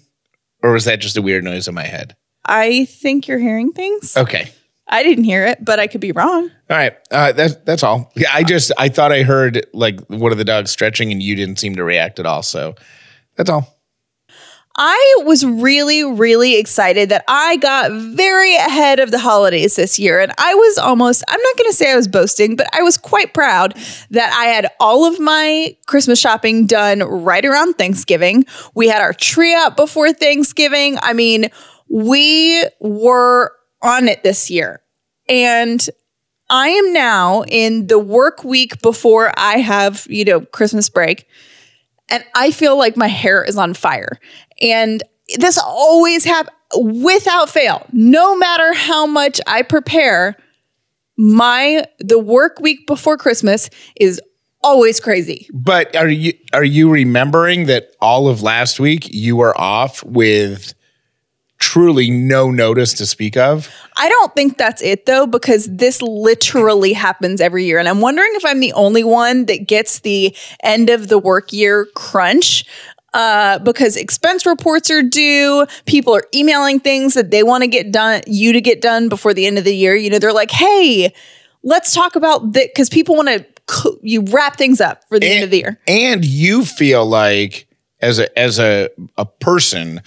Or 0.62 0.72
was 0.72 0.84
that 0.84 1.00
just 1.00 1.16
a 1.16 1.22
weird 1.22 1.44
noise 1.44 1.66
in 1.68 1.74
my 1.74 1.84
head? 1.84 2.16
I 2.44 2.86
think 2.86 3.28
you're 3.28 3.38
hearing 3.38 3.72
things. 3.72 4.16
Okay. 4.16 4.52
I 4.88 5.02
didn't 5.02 5.24
hear 5.24 5.46
it, 5.46 5.64
but 5.64 5.80
I 5.80 5.86
could 5.86 6.00
be 6.00 6.12
wrong. 6.12 6.50
All 6.68 6.76
right. 6.76 6.94
Uh, 7.10 7.32
that's 7.32 7.56
that's 7.64 7.82
all. 7.82 8.12
Yeah, 8.14 8.30
I 8.32 8.42
just 8.42 8.72
I 8.76 8.88
thought 8.88 9.10
I 9.12 9.22
heard 9.22 9.66
like 9.72 10.00
one 10.08 10.32
of 10.32 10.38
the 10.38 10.44
dogs 10.44 10.70
stretching 10.70 11.10
and 11.10 11.22
you 11.22 11.34
didn't 11.34 11.58
seem 11.58 11.76
to 11.76 11.84
react 11.84 12.18
at 12.18 12.26
all. 12.26 12.42
So 12.42 12.74
that's 13.36 13.48
all. 13.48 13.78
I 14.76 15.16
was 15.24 15.44
really, 15.44 16.02
really 16.02 16.56
excited 16.56 17.10
that 17.10 17.24
I 17.28 17.56
got 17.56 17.90
very 17.92 18.56
ahead 18.56 19.00
of 19.00 19.10
the 19.10 19.18
holidays 19.18 19.76
this 19.76 19.98
year. 19.98 20.20
And 20.20 20.32
I 20.38 20.54
was 20.54 20.78
almost, 20.78 21.22
I'm 21.28 21.40
not 21.40 21.56
going 21.58 21.70
to 21.70 21.76
say 21.76 21.92
I 21.92 21.96
was 21.96 22.08
boasting, 22.08 22.56
but 22.56 22.66
I 22.72 22.82
was 22.82 22.96
quite 22.96 23.34
proud 23.34 23.76
that 24.10 24.32
I 24.32 24.46
had 24.46 24.68
all 24.80 25.04
of 25.04 25.20
my 25.20 25.76
Christmas 25.86 26.18
shopping 26.18 26.66
done 26.66 27.00
right 27.00 27.44
around 27.44 27.74
Thanksgiving. 27.74 28.46
We 28.74 28.88
had 28.88 29.02
our 29.02 29.12
tree 29.12 29.54
up 29.54 29.76
before 29.76 30.12
Thanksgiving. 30.12 30.96
I 31.02 31.12
mean, 31.12 31.50
we 31.88 32.64
were 32.80 33.52
on 33.82 34.08
it 34.08 34.22
this 34.22 34.50
year. 34.50 34.82
And 35.28 35.86
I 36.48 36.68
am 36.68 36.92
now 36.92 37.44
in 37.44 37.88
the 37.88 37.98
work 37.98 38.42
week 38.42 38.80
before 38.80 39.32
I 39.36 39.58
have, 39.58 40.06
you 40.08 40.24
know, 40.24 40.40
Christmas 40.40 40.88
break 40.88 41.26
and 42.12 42.22
I 42.34 42.50
feel 42.50 42.76
like 42.76 42.96
my 42.96 43.08
hair 43.08 43.42
is 43.42 43.56
on 43.56 43.72
fire. 43.74 44.20
And 44.60 45.02
this 45.38 45.58
always 45.58 46.24
happens 46.24 46.56
without 46.76 47.48
fail. 47.48 47.86
No 47.92 48.36
matter 48.36 48.74
how 48.74 49.06
much 49.06 49.40
I 49.46 49.62
prepare, 49.62 50.36
my 51.16 51.84
the 51.98 52.18
work 52.18 52.60
week 52.60 52.86
before 52.86 53.16
Christmas 53.16 53.70
is 53.96 54.20
always 54.62 55.00
crazy. 55.00 55.48
But 55.52 55.96
are 55.96 56.08
you 56.08 56.34
are 56.52 56.64
you 56.64 56.90
remembering 56.90 57.66
that 57.66 57.94
all 58.00 58.28
of 58.28 58.42
last 58.42 58.78
week 58.78 59.08
you 59.10 59.36
were 59.36 59.58
off 59.58 60.04
with 60.04 60.74
truly 61.62 62.10
no 62.10 62.50
notice 62.50 62.92
to 62.94 63.06
speak 63.06 63.36
of? 63.36 63.70
I 63.96 64.08
don't 64.08 64.34
think 64.34 64.58
that's 64.58 64.82
it 64.82 65.06
though, 65.06 65.26
because 65.26 65.66
this 65.70 66.02
literally 66.02 66.92
happens 66.92 67.40
every 67.40 67.64
year. 67.64 67.78
And 67.78 67.88
I'm 67.88 68.00
wondering 68.00 68.30
if 68.32 68.44
I'm 68.44 68.58
the 68.58 68.72
only 68.72 69.04
one 69.04 69.46
that 69.46 69.68
gets 69.68 70.00
the 70.00 70.36
end 70.62 70.90
of 70.90 71.06
the 71.08 71.18
work 71.18 71.52
year 71.52 71.86
crunch. 71.94 72.64
Uh, 73.14 73.58
because 73.58 73.96
expense 73.96 74.46
reports 74.46 74.90
are 74.90 75.02
due, 75.02 75.66
people 75.84 76.14
are 76.14 76.24
emailing 76.34 76.80
things 76.80 77.12
that 77.12 77.30
they 77.30 77.42
want 77.42 77.62
to 77.62 77.68
get 77.68 77.92
done, 77.92 78.22
you 78.26 78.54
to 78.54 78.60
get 78.60 78.80
done 78.80 79.10
before 79.10 79.34
the 79.34 79.46
end 79.46 79.58
of 79.58 79.64
the 79.64 79.76
year. 79.76 79.94
You 79.94 80.08
know, 80.08 80.18
they're 80.18 80.32
like, 80.32 80.50
"Hey, 80.50 81.12
let's 81.62 81.92
talk 81.92 82.16
about 82.16 82.54
that," 82.54 82.68
because 82.68 82.88
people 82.88 83.14
want 83.14 83.28
to 83.28 83.44
you 84.02 84.22
wrap 84.22 84.56
things 84.56 84.80
up 84.80 85.02
for 85.08 85.20
the 85.20 85.26
end 85.26 85.44
of 85.44 85.50
the 85.50 85.58
year. 85.58 85.78
And 85.86 86.24
you 86.24 86.64
feel 86.64 87.04
like 87.04 87.68
as 88.00 88.18
a 88.18 88.38
as 88.38 88.58
a 88.58 88.88
a 89.18 89.26
person, 89.26 90.00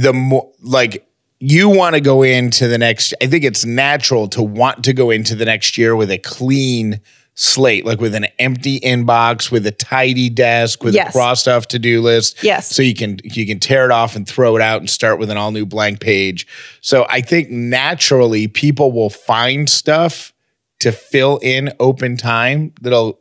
the 0.00 0.12
more 0.12 0.50
like 0.62 1.06
you 1.38 1.68
want 1.68 1.94
to 1.94 2.00
go 2.00 2.22
into 2.22 2.68
the 2.68 2.78
next 2.78 3.14
I 3.22 3.26
think 3.26 3.44
it's 3.44 3.64
natural 3.64 4.28
to 4.28 4.42
want 4.42 4.84
to 4.84 4.92
go 4.92 5.10
into 5.10 5.34
the 5.34 5.44
next 5.44 5.76
year 5.78 5.94
with 5.96 6.10
a 6.10 6.18
clean 6.18 7.00
slate, 7.34 7.86
like 7.86 8.00
with 8.00 8.14
an 8.14 8.26
empty 8.38 8.80
inbox, 8.80 9.50
with 9.50 9.66
a 9.66 9.70
tidy 9.70 10.28
desk, 10.28 10.82
with 10.82 10.94
Yes. 10.94 11.08
a 11.08 11.12
crossed 11.12 11.48
off 11.48 11.68
to-do 11.68 12.02
list. 12.02 12.42
Yes. 12.42 12.68
So 12.68 12.82
you 12.82 12.94
can 12.94 13.18
you 13.24 13.46
can 13.46 13.58
tear 13.58 13.84
it 13.84 13.90
off 13.90 14.16
and 14.16 14.28
throw 14.28 14.56
it 14.56 14.62
out 14.62 14.80
and 14.80 14.90
start 14.90 15.18
with 15.18 15.30
an 15.30 15.36
all 15.36 15.50
new 15.50 15.64
blank 15.66 16.00
page. 16.00 16.46
So 16.80 17.06
I 17.08 17.20
think 17.20 17.50
naturally 17.50 18.46
people 18.48 18.92
will 18.92 19.10
find 19.10 19.68
stuff 19.70 20.32
to 20.80 20.92
fill 20.92 21.38
in 21.42 21.72
open 21.78 22.16
time 22.16 22.72
that'll 22.80 23.20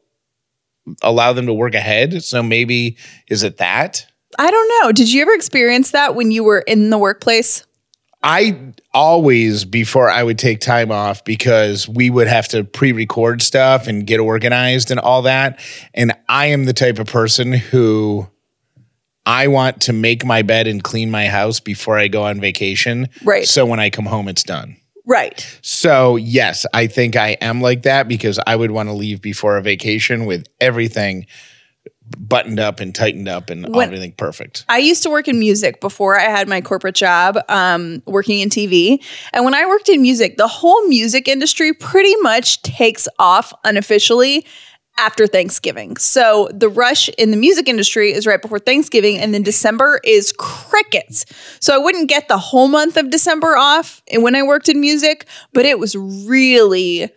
allow 1.02 1.34
them 1.34 1.46
to 1.46 1.54
work 1.54 1.76
ahead. 1.76 2.24
So 2.24 2.42
maybe 2.42 2.98
is 3.30 3.44
it 3.44 3.58
that? 3.58 4.06
I 4.38 4.52
don't 4.52 4.84
know. 4.84 4.92
Did 4.92 5.12
you 5.12 5.22
ever 5.22 5.34
experience 5.34 5.92
that 5.92 6.16
when 6.16 6.32
you 6.32 6.44
were 6.44 6.60
in 6.60 6.90
the 6.90 6.98
workplace? 6.98 7.66
I 8.22 8.74
always 8.94 9.64
before 9.64 10.10
I 10.10 10.24
would 10.24 10.38
take 10.38 10.60
time 10.60 10.92
off 10.92 11.24
because 11.24 11.88
we 11.88 12.10
would 12.10 12.28
have 12.28 12.50
to 12.50 12.66
pre-record 12.66 13.42
stuff 13.42 13.88
and 13.88 14.06
get 14.06 14.20
organized 14.20 14.92
and 14.92 15.00
all 15.00 15.22
that. 15.22 15.60
And 15.94 16.14
I 16.28 16.48
am 16.48 16.66
the 16.66 16.74
type 16.74 17.00
of 17.00 17.08
person 17.08 17.54
who 17.54 18.28
I 19.26 19.48
want 19.48 19.82
to 19.84 19.94
make 19.94 20.26
my 20.26 20.42
bed 20.42 20.68
and 20.68 20.84
clean 20.84 21.10
my 21.10 21.28
house 21.28 21.60
before 21.60 21.98
I 21.98 22.10
go 22.10 22.24
on 22.24 22.42
vacation. 22.42 23.08
Right. 23.24 23.48
So 23.48 23.66
when 23.66 23.80
I 23.80 23.90
come 23.90 24.06
home 24.06 24.28
it's 24.28 24.44
done. 24.44 24.76
Right. 25.06 25.60
So, 25.64 26.18
yes, 26.18 26.68
I 26.72 26.86
think 26.86 27.16
I 27.16 27.30
am 27.42 27.62
like 27.62 27.82
that 27.84 28.08
because 28.08 28.40
I 28.46 28.56
would 28.56 28.70
want 28.70 28.90
to 28.90 28.94
leave 28.94 29.24
before 29.24 29.58
a 29.58 29.62
vacation 29.62 30.26
with 30.26 30.46
everything 30.60 31.26
buttoned 32.18 32.60
up 32.60 32.80
and 32.80 32.94
tightened 32.94 33.28
up 33.28 33.50
and 33.50 33.74
When- 33.74 33.88
everything 33.88 34.14
perfect. 34.18 34.66
I 34.70 34.78
used 34.78 35.04
to 35.04 35.10
work 35.10 35.28
in 35.28 35.40
music 35.40 35.82
before 35.82 36.20
I 36.20 36.24
had 36.30 36.48
my 36.48 36.62
corporate 36.62 36.96
job, 36.96 37.38
um, 37.50 38.02
working 38.06 38.40
in 38.40 38.50
TV. 38.50 39.02
And 39.34 39.46
when 39.46 39.54
I 39.54 39.66
worked 39.66 39.90
in 39.90 40.02
music, 40.02 40.38
the 40.38 40.48
whole 40.48 40.88
music 40.88 41.28
industry 41.28 41.74
pretty 41.74 42.16
much 42.22 42.62
takes 42.62 43.08
off 43.20 43.54
unofficially 43.64 44.46
after 44.98 45.28
Thanksgiving. 45.28 45.96
So 45.96 46.50
the 46.54 46.68
rush 46.68 47.08
in 47.18 47.32
the 47.32 47.38
music 47.38 47.70
industry 47.70 48.12
is 48.12 48.28
right 48.28 48.42
before 48.42 48.60
Thanksgiving, 48.60 49.18
and 49.18 49.34
then 49.34 49.44
December 49.44 50.02
is 50.04 50.34
crickets. 50.38 51.26
So 51.62 51.74
I 51.74 51.78
wouldn't 51.78 52.10
get 52.10 52.28
the 52.28 52.38
whole 52.38 52.68
month 52.68 52.98
of 52.98 53.10
December 53.10 53.56
off 53.56 54.02
when 54.14 54.36
I 54.36 54.44
worked 54.44 54.68
in 54.68 54.82
music, 54.82 55.26
but 55.54 55.66
it 55.66 55.80
was 55.80 55.96
really 55.96 57.10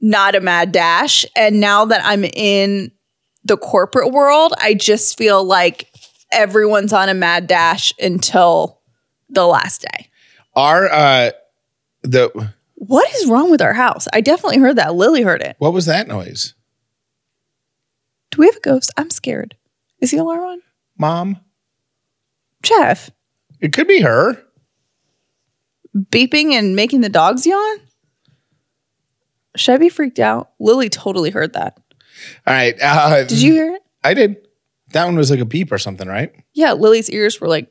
not 0.00 0.34
a 0.34 0.40
mad 0.40 0.72
dash. 0.72 1.26
And 1.36 1.60
now 1.60 1.84
that 1.84 2.00
I'm 2.04 2.24
in 2.24 2.92
the 3.48 3.56
corporate 3.56 4.12
world, 4.12 4.52
I 4.58 4.74
just 4.74 5.18
feel 5.18 5.42
like 5.44 5.90
everyone's 6.32 6.92
on 6.92 7.08
a 7.08 7.14
mad 7.14 7.46
dash 7.46 7.92
until 8.00 8.80
the 9.28 9.46
last 9.46 9.82
day. 9.82 10.08
Our 10.54 10.88
uh 10.90 11.30
the 12.02 12.52
What 12.74 13.12
is 13.14 13.26
wrong 13.28 13.50
with 13.50 13.60
our 13.62 13.74
house? 13.74 14.06
I 14.12 14.20
definitely 14.20 14.58
heard 14.58 14.76
that. 14.76 14.94
Lily 14.94 15.22
heard 15.22 15.42
it. 15.42 15.56
what 15.58 15.72
was 15.72 15.86
that 15.86 16.06
noise? 16.08 16.54
Do 18.30 18.38
we 18.40 18.46
have 18.46 18.56
a 18.56 18.60
ghost? 18.60 18.92
I'm 18.96 19.10
scared. 19.10 19.56
Is 20.00 20.10
the 20.10 20.18
alarm 20.18 20.40
on? 20.44 20.62
Mom? 20.98 21.40
Jeff, 22.62 23.10
It 23.60 23.72
could 23.72 23.88
be 23.88 24.00
her. 24.00 24.42
beeping 25.96 26.52
and 26.52 26.76
making 26.76 27.00
the 27.00 27.08
dogs 27.08 27.46
yawn? 27.46 27.78
Should 29.56 29.74
I 29.74 29.78
be 29.78 29.88
freaked 29.88 30.18
out? 30.18 30.50
Lily 30.60 30.88
totally 30.88 31.30
heard 31.30 31.54
that. 31.54 31.78
All 32.46 32.54
right. 32.54 32.74
Uh, 32.80 33.24
Did 33.24 33.40
you 33.40 33.52
hear 33.52 33.74
it? 33.74 33.82
I 34.04 34.14
did. 34.14 34.36
That 34.92 35.04
one 35.04 35.16
was 35.16 35.30
like 35.30 35.40
a 35.40 35.44
beep 35.44 35.70
or 35.70 35.78
something, 35.78 36.08
right? 36.08 36.32
Yeah, 36.54 36.72
Lily's 36.72 37.10
ears 37.10 37.40
were 37.40 37.48
like, 37.48 37.70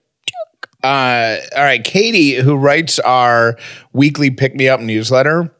Uh, 0.83 1.37
all 1.55 1.63
right, 1.63 1.83
Katie, 1.83 2.35
who 2.35 2.55
writes 2.55 2.99
our 2.99 3.57
weekly 3.93 4.29
pick 4.29 4.53
me 4.55 4.69
up 4.69 4.79
newsletter. 4.79 5.53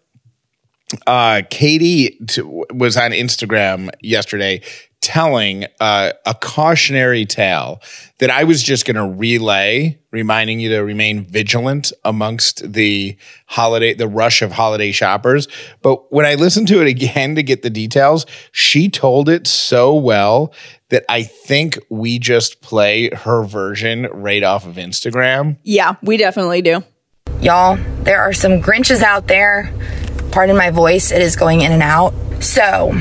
Uh, 1.05 1.41
Katie 1.49 2.17
t- 2.27 2.41
was 2.41 2.95
on 2.95 3.11
Instagram 3.11 3.89
yesterday 4.01 4.61
telling 5.01 5.65
uh, 5.79 6.11
a 6.25 6.33
cautionary 6.33 7.25
tale 7.25 7.81
that 8.17 8.29
I 8.29 8.43
was 8.43 8.63
just 8.63 8.85
going 8.85 8.95
to 8.95 9.05
relay, 9.05 9.97
reminding 10.11 10.59
you 10.59 10.69
to 10.69 10.79
remain 10.79 11.23
vigilant 11.23 11.93
amongst 12.03 12.73
the 12.73 13.15
holiday, 13.45 13.93
the 13.93 14.07
rush 14.07 14.41
of 14.41 14.51
holiday 14.51 14.91
shoppers. 14.91 15.47
But 15.81 16.11
when 16.11 16.25
I 16.25 16.35
listened 16.35 16.67
to 16.69 16.81
it 16.81 16.87
again 16.87 17.35
to 17.35 17.43
get 17.43 17.61
the 17.61 17.69
details, 17.69 18.25
she 18.51 18.89
told 18.89 19.29
it 19.29 19.45
so 19.45 19.93
well 19.93 20.53
that 20.89 21.05
I 21.09 21.23
think 21.23 21.77
we 21.89 22.17
just 22.17 22.61
play 22.61 23.09
her 23.09 23.43
version 23.43 24.07
right 24.11 24.43
off 24.43 24.65
of 24.65 24.75
Instagram. 24.75 25.57
yeah, 25.63 25.95
we 26.01 26.17
definitely 26.17 26.61
do. 26.61 26.83
Y'all, 27.41 27.77
there 28.01 28.21
are 28.21 28.33
some 28.33 28.61
Grinches 28.61 29.03
out 29.03 29.27
there. 29.27 29.71
Pardon 30.31 30.57
my 30.57 30.71
voice, 30.71 31.11
it 31.11 31.21
is 31.21 31.35
going 31.35 31.61
in 31.61 31.71
and 31.71 31.83
out. 31.83 32.13
So, 32.39 32.93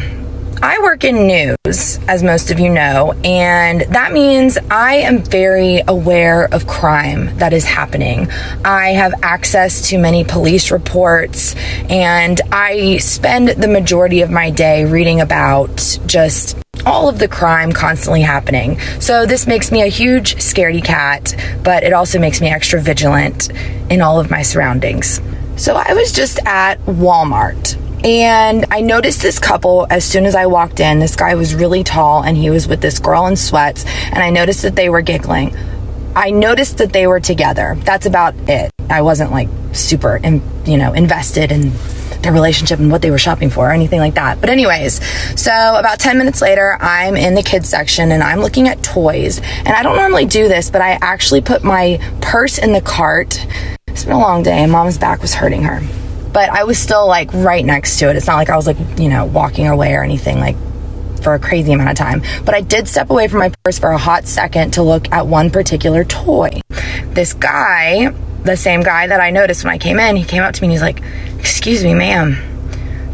I 0.63 0.79
work 0.79 1.05
in 1.05 1.27
news, 1.27 1.99
as 2.09 2.23
most 2.23 2.51
of 2.51 2.59
you 2.59 2.71
know, 2.71 3.13
and 3.25 3.83
that 3.83 4.13
means 4.13 4.57
I 4.71 4.97
am 4.97 5.23
very 5.23 5.83
aware 5.87 6.47
of 6.47 6.67
crime 6.67 7.37
that 7.37 7.53
is 7.53 7.65
happening. 7.65 8.31
I 8.65 8.91
have 8.93 9.13
access 9.23 9.91
to 9.91 9.99
many 9.99 10.25
police 10.25 10.71
reports, 10.71 11.55
and 11.91 12.41
I 12.51 12.97
spend 12.99 13.49
the 13.49 13.69
majority 13.69 14.23
of 14.23 14.31
my 14.31 14.51
day 14.51 14.87
reading 14.87 15.21
about 15.21 15.99
just 16.07 16.57
all 16.87 17.09
of 17.09 17.19
the 17.19 17.29
crime 17.29 17.73
constantly 17.73 18.23
happening. 18.23 18.81
So 18.99 19.27
this 19.27 19.47
makes 19.47 19.71
me 19.71 19.83
a 19.83 19.89
huge 19.89 20.37
scaredy 20.37 20.83
cat, 20.83 21.35
but 21.63 21.83
it 21.83 21.93
also 21.93 22.19
makes 22.19 22.41
me 22.41 22.49
extra 22.49 22.81
vigilant 22.81 23.51
in 23.91 24.01
all 24.01 24.19
of 24.19 24.31
my 24.31 24.41
surroundings. 24.41 25.21
So 25.57 25.75
I 25.75 25.95
was 25.95 26.13
just 26.13 26.39
at 26.45 26.79
Walmart 26.81 27.83
and 28.05 28.67
I 28.71 28.83
noticed 28.83 29.23
this 29.23 29.39
couple 29.39 29.87
as 29.89 30.05
soon 30.05 30.27
as 30.27 30.35
I 30.35 30.47
walked 30.47 30.81
in. 30.81 30.99
This 30.99 31.17
guy 31.17 31.35
was 31.35 31.55
really 31.55 31.83
tall 31.83 32.23
and 32.23 32.37
he 32.37 32.51
was 32.51 32.69
with 32.69 32.83
this 32.83 32.99
girl 32.99 33.27
in 33.27 33.37
sweats 33.37 33.87
and 33.87 34.19
I 34.19 34.29
noticed 34.29 34.63
that 34.63 34.77
they 34.77 34.91
were 34.91 35.01
giggling. 35.01 35.57
I 36.15 36.31
noticed 36.31 36.77
that 36.79 36.93
they 36.93 37.07
were 37.07 37.21
together. 37.21 37.75
That's 37.81 38.05
about 38.05 38.35
it. 38.49 38.71
I 38.91 39.01
wasn't 39.01 39.33
like 39.33 39.49
super, 39.73 40.17
in, 40.17 40.43
you 40.67 40.77
know, 40.77 40.93
invested 40.93 41.51
in 41.51 41.73
their 42.23 42.33
relationship 42.33 42.79
and 42.79 42.91
what 42.91 43.01
they 43.01 43.11
were 43.11 43.19
shopping 43.19 43.49
for 43.49 43.71
or 43.71 43.73
anything 43.73 43.99
like 43.99 44.15
that. 44.15 44.41
But 44.43 44.51
anyways, 44.51 45.03
so 45.41 45.53
about 45.77 45.99
10 45.99 46.19
minutes 46.19 46.43
later, 46.43 46.77
I'm 46.81 47.17
in 47.17 47.35
the 47.35 47.43
kids 47.43 47.69
section 47.69 48.13
and 48.13 48.23
I'm 48.23 48.41
looking 48.41 48.69
at 48.69 48.83
toys. 48.83 49.39
And 49.39 49.71
I 49.71 49.83
don't 49.83 49.97
normally 49.97 50.27
do 50.27 50.49
this, 50.49 50.71
but 50.71 50.83
I 50.83 50.99
actually 51.01 51.41
put 51.41 51.65
my 51.65 51.99
purse 52.21 52.59
in 52.59 52.73
the 52.73 52.83
cart. 52.83 53.45
It's 53.97 54.05
been 54.05 54.13
a 54.13 54.19
long 54.19 54.43
day 54.43 54.59
and 54.59 54.71
mom's 54.71 54.99
back 54.99 55.23
was 55.23 55.33
hurting 55.33 55.63
her. 55.63 55.81
But 56.31 56.51
I 56.51 56.65
was 56.65 56.79
still 56.79 57.09
like 57.09 57.33
right 57.33 57.65
next 57.65 57.99
to 58.01 58.11
it. 58.11 58.17
It's 58.17 58.27
not 58.27 58.37
like 58.37 58.51
I 58.51 58.57
was 58.57 58.67
like, 58.67 58.77
you 58.99 59.09
know, 59.09 59.25
walking 59.25 59.69
away 59.69 59.95
or 59.95 60.03
anything 60.03 60.39
like 60.39 60.55
for 61.23 61.33
a 61.33 61.39
crazy 61.39 61.73
amount 61.73 61.89
of 61.89 61.97
time. 61.97 62.21
But 62.45 62.55
I 62.55 62.61
did 62.61 62.89
step 62.89 63.09
away 63.09 63.27
from 63.29 63.39
my 63.39 63.55
purse 63.65 63.79
for 63.79 63.93
a 63.93 63.97
hot 63.97 64.27
second 64.27 64.73
to 64.73 64.83
look 64.83 65.11
at 65.13 65.27
one 65.27 65.49
particular 65.49 66.05
toy. 66.05 66.61
This 67.07 67.33
guy, 67.33 68.11
the 68.43 68.55
same 68.55 68.83
guy 68.83 69.07
that 69.07 69.23
I 69.23 69.31
noticed 69.31 69.65
when 69.65 69.73
I 69.73 69.79
came 69.79 69.99
in, 69.99 70.17
he 70.17 70.25
came 70.25 70.43
up 70.43 70.53
to 70.53 70.61
me 70.61 70.67
and 70.67 70.73
he's 70.73 70.83
like, 70.83 71.01
Excuse 71.39 71.83
me, 71.83 71.95
ma'am, 71.95 72.37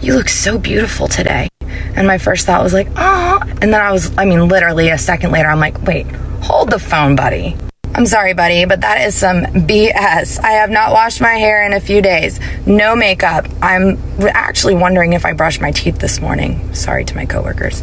you 0.01 0.15
look 0.15 0.29
so 0.29 0.59
beautiful 0.59 1.07
today. 1.07 1.47
And 1.95 2.09
my 2.09 2.19
first 2.19 2.45
thought 2.45 2.61
was 2.61 2.73
like, 2.73 2.89
Oh. 2.97 3.41
And 3.41 3.73
then 3.73 3.81
I 3.81 3.93
was, 3.93 4.13
I 4.19 4.25
mean, 4.25 4.49
literally 4.49 4.89
a 4.89 4.99
second 4.99 5.31
later, 5.31 5.49
I'm 5.49 5.61
like, 5.61 5.81
Wait, 5.83 6.09
hold 6.43 6.71
the 6.71 6.81
phone, 6.81 7.15
buddy. 7.15 7.57
I'm 7.95 8.07
sorry, 8.07 8.33
buddy, 8.33 8.65
but 8.65 8.81
that 8.81 9.03
is 9.03 9.15
some 9.15 9.43
BS. 9.45 10.41
I 10.41 10.53
have 10.53 10.71
not 10.71 10.93
washed 10.93 11.21
my 11.21 11.35
hair 11.35 11.63
in 11.67 11.75
a 11.75 11.81
few 11.81 12.01
days. 12.01 12.41
No 12.67 12.97
makeup. 12.97 13.47
I'm 13.61 13.99
actually 14.21 14.75
wondering 14.75 15.13
if 15.13 15.27
I 15.27 15.35
brushed 15.35 15.61
my 15.61 15.73
teeth 15.73 15.99
this 15.99 16.19
morning. 16.19 16.75
Sorry 16.75 17.05
to 17.05 17.15
my 17.15 17.27
coworkers. 17.27 17.83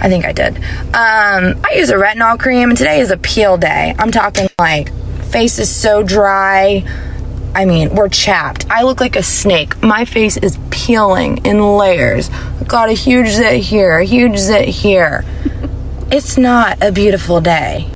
I 0.00 0.08
think 0.08 0.24
I 0.24 0.32
did. 0.32 0.56
Um, 0.56 1.60
I 1.62 1.74
use 1.74 1.90
a 1.90 1.96
retinol 1.96 2.38
cream, 2.38 2.70
and 2.70 2.78
today 2.78 3.00
is 3.00 3.10
a 3.10 3.18
peel 3.18 3.58
day. 3.58 3.94
I'm 3.98 4.10
talking 4.10 4.48
like 4.58 4.92
face 5.24 5.58
is 5.58 5.68
so 5.68 6.02
dry. 6.02 6.82
I 7.54 7.66
mean, 7.66 7.94
we're 7.94 8.08
chapped. 8.08 8.64
I 8.70 8.82
look 8.84 9.00
like 9.00 9.16
a 9.16 9.22
snake. 9.22 9.82
My 9.82 10.06
face 10.06 10.38
is 10.38 10.58
peeling 10.70 11.44
in 11.44 11.76
layers. 11.76 12.30
I've 12.30 12.68
got 12.68 12.88
a 12.88 12.92
huge 12.92 13.28
zit 13.28 13.60
here, 13.60 13.98
a 13.98 14.04
huge 14.04 14.38
zit 14.38 14.68
here. 14.68 15.24
It's 16.10 16.38
not 16.38 16.78
a 16.82 16.90
beautiful 16.90 17.42
day. 17.42 17.90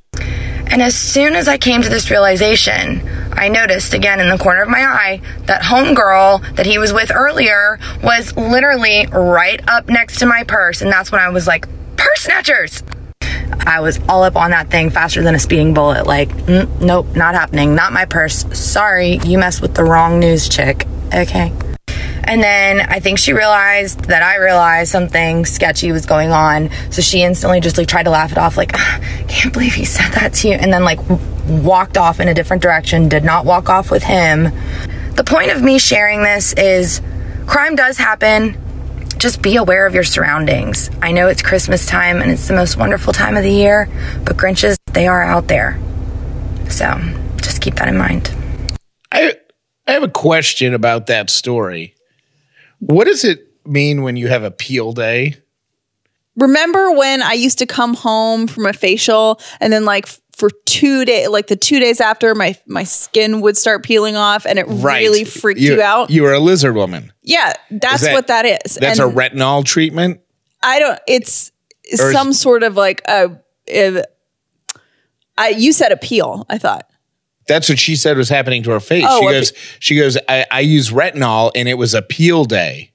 And 0.75 0.83
as 0.83 0.97
soon 0.97 1.37
as 1.37 1.47
I 1.47 1.57
came 1.57 1.83
to 1.83 1.89
this 1.89 2.11
realization, 2.11 3.01
I 3.33 3.47
noticed 3.47 3.95
again 3.95 4.19
in 4.19 4.29
the 4.29 4.37
corner 4.37 4.61
of 4.61 4.69
my 4.69 4.81
eye 4.81 5.21
that 5.47 5.63
homegirl 5.63 6.57
that 6.57 6.67
he 6.67 6.79
was 6.79 6.93
with 6.93 7.13
earlier 7.15 7.79
was 8.03 8.37
literally 8.37 9.07
right 9.07 9.61
up 9.69 9.89
next 9.89 10.19
to 10.19 10.27
my 10.27 10.43
purse. 10.43 10.83
And 10.83 10.91
that's 10.91 11.13
when 11.13 11.21
I 11.21 11.29
was 11.29 11.47
like, 11.47 11.69
purse 11.97 12.23
snatchers! 12.23 12.83
I 13.61 13.83
was 13.83 14.01
all 14.09 14.25
up 14.25 14.35
on 14.35 14.51
that 14.51 14.69
thing 14.69 14.91
faster 14.91 15.23
than 15.23 15.37
a 15.37 15.39
speeding 15.39 15.75
bullet. 15.75 16.09
Like, 16.09 16.31
mm, 16.31 16.81
nope, 16.81 17.07
not 17.15 17.37
happening. 17.37 17.77
Not 17.77 17.93
my 17.93 18.05
purse. 18.05 18.45
Sorry, 18.59 19.19
you 19.19 19.39
messed 19.39 19.63
with 19.63 19.75
the 19.75 19.85
wrong 19.85 20.19
news 20.19 20.49
chick. 20.49 20.89
Okay. 21.15 21.53
And 22.27 22.43
then 22.43 22.81
I 22.81 23.01
think 23.01 23.19
she 23.19 23.33
realized 23.33 24.05
that 24.07 24.23
I 24.23 24.37
realized 24.37 24.91
something 24.91 25.45
sketchy 25.45 25.93
was 25.93 26.07
going 26.07 26.33
on. 26.33 26.71
So 26.91 27.03
she 27.03 27.23
instantly 27.23 27.61
just 27.61 27.79
like 27.79 27.89
tried 27.89 28.05
to 28.05 28.11
laugh 28.11 28.33
it 28.33 28.39
off, 28.39 28.57
like, 28.57 28.73
"Ah, 28.75 29.01
can't 29.29 29.53
believe 29.53 29.75
he 29.75 29.85
said 29.85 30.13
that 30.13 30.33
to 30.35 30.49
you. 30.49 30.55
And 30.55 30.73
then 30.73 30.85
like 30.85 30.99
walked 31.47 31.97
off 31.97 32.21
in 32.21 32.29
a 32.29 32.35
different 32.35 32.63
direction, 32.63 33.09
did 33.09 33.25
not 33.25 33.45
walk 33.45 33.69
off 33.69 33.91
with 33.91 34.03
him. 34.03 34.51
The 35.15 35.25
point 35.25 35.51
of 35.51 35.63
me 35.63 35.79
sharing 35.79 36.23
this 36.23 36.53
is 36.55 37.01
crime 37.47 37.77
does 37.77 37.99
happen. 37.99 38.57
Just 39.19 39.43
be 39.43 39.57
aware 39.57 39.87
of 39.87 39.95
your 39.95 40.05
surroundings. 40.05 40.91
I 41.01 41.13
know 41.13 41.29
it's 41.29 41.43
Christmas 41.43 41.87
time 41.87 42.21
and 42.21 42.31
it's 42.31 42.49
the 42.49 42.55
most 42.55 42.77
wonderful 42.77 43.13
time 43.13 43.37
of 43.37 43.43
the 43.43 43.53
year, 43.53 43.89
but 44.25 44.37
Grinches, 44.37 44.77
they 44.93 45.07
are 45.07 45.23
out 45.23 45.49
there. 45.49 45.79
So 46.69 46.99
just 47.37 47.61
keep 47.61 47.77
that 47.77 47.89
in 47.89 47.97
mind. 47.97 48.35
I 49.13 49.35
I 49.87 49.93
have 49.93 50.03
a 50.03 50.09
question 50.09 50.75
about 50.75 51.07
that 51.07 51.31
story. 51.31 51.94
What 52.87 53.07
does 53.07 53.25
it 53.25 53.47
mean 53.67 54.03
when 54.03 54.17
you 54.17 54.29
have 54.29 54.43
a 54.43 54.51
peel 54.51 54.93
day? 54.93 55.37
Remember 56.37 56.91
when 56.93 57.23
I 57.23 57.33
used 57.33 57.59
to 57.61 57.67
come 57.67 57.95
home 57.95 58.47
from 58.47 58.67
a 58.67 58.73
facial 58.73 59.41
and 59.61 59.73
then 59.73 59.85
like 59.85 60.07
for 60.37 60.51
two 60.67 61.05
days, 61.05 61.29
like 61.29 61.47
the 61.47 61.55
two 61.57 61.79
days 61.79 62.01
after, 62.01 62.35
my 62.35 62.57
my 62.67 62.83
skin 62.83 63.41
would 63.41 63.57
start 63.57 63.85
peeling 63.85 64.17
off, 64.17 64.45
and 64.45 64.59
it 64.59 64.67
really 64.69 65.25
freaked 65.25 65.61
you, 65.61 65.81
out. 65.81 66.11
You 66.11 66.23
were 66.25 66.33
a 66.33 66.41
lizard 66.41 66.75
woman. 66.75 67.13
yeah, 67.23 67.53
that's 67.71 68.03
that- 68.03 68.13
what 68.13 68.27
that 68.27 68.45
is. 68.45 68.75
That's 68.75 68.99
and 68.99 69.11
a 69.11 69.15
retinol 69.15 69.65
treatment. 69.65 70.21
I 70.61 70.81
don't. 70.81 70.99
It's 71.07 71.53
Or 72.01 72.09
is- 72.09 72.13
some 72.13 72.33
sort 72.33 72.65
of 72.65 72.75
like 72.77 73.01
a. 73.07 73.39
a 73.69 74.03
I 75.39 75.51
you 75.51 75.73
said 75.73 75.93
appeal. 75.93 76.47
I 76.51 76.59
thought. 76.59 76.89
That's 77.47 77.69
what 77.69 77.79
she 77.79 77.97
said 77.97 78.17
was 78.17 78.29
happening 78.29 78.63
to 78.65 78.71
her 78.71 78.81
face. 78.81 79.05
Oh, 79.07 79.21
she 79.21 79.27
goes, 79.27 79.53
she 79.79 79.97
goes, 79.97 80.19
I, 80.29 80.47
I 80.51 80.61
use 80.61 80.91
retinol 80.91 81.51
and 81.55 81.69
it 81.69 81.75
was 81.75 81.95
a 81.95 82.03
peel 82.03 82.45
day. 82.45 82.91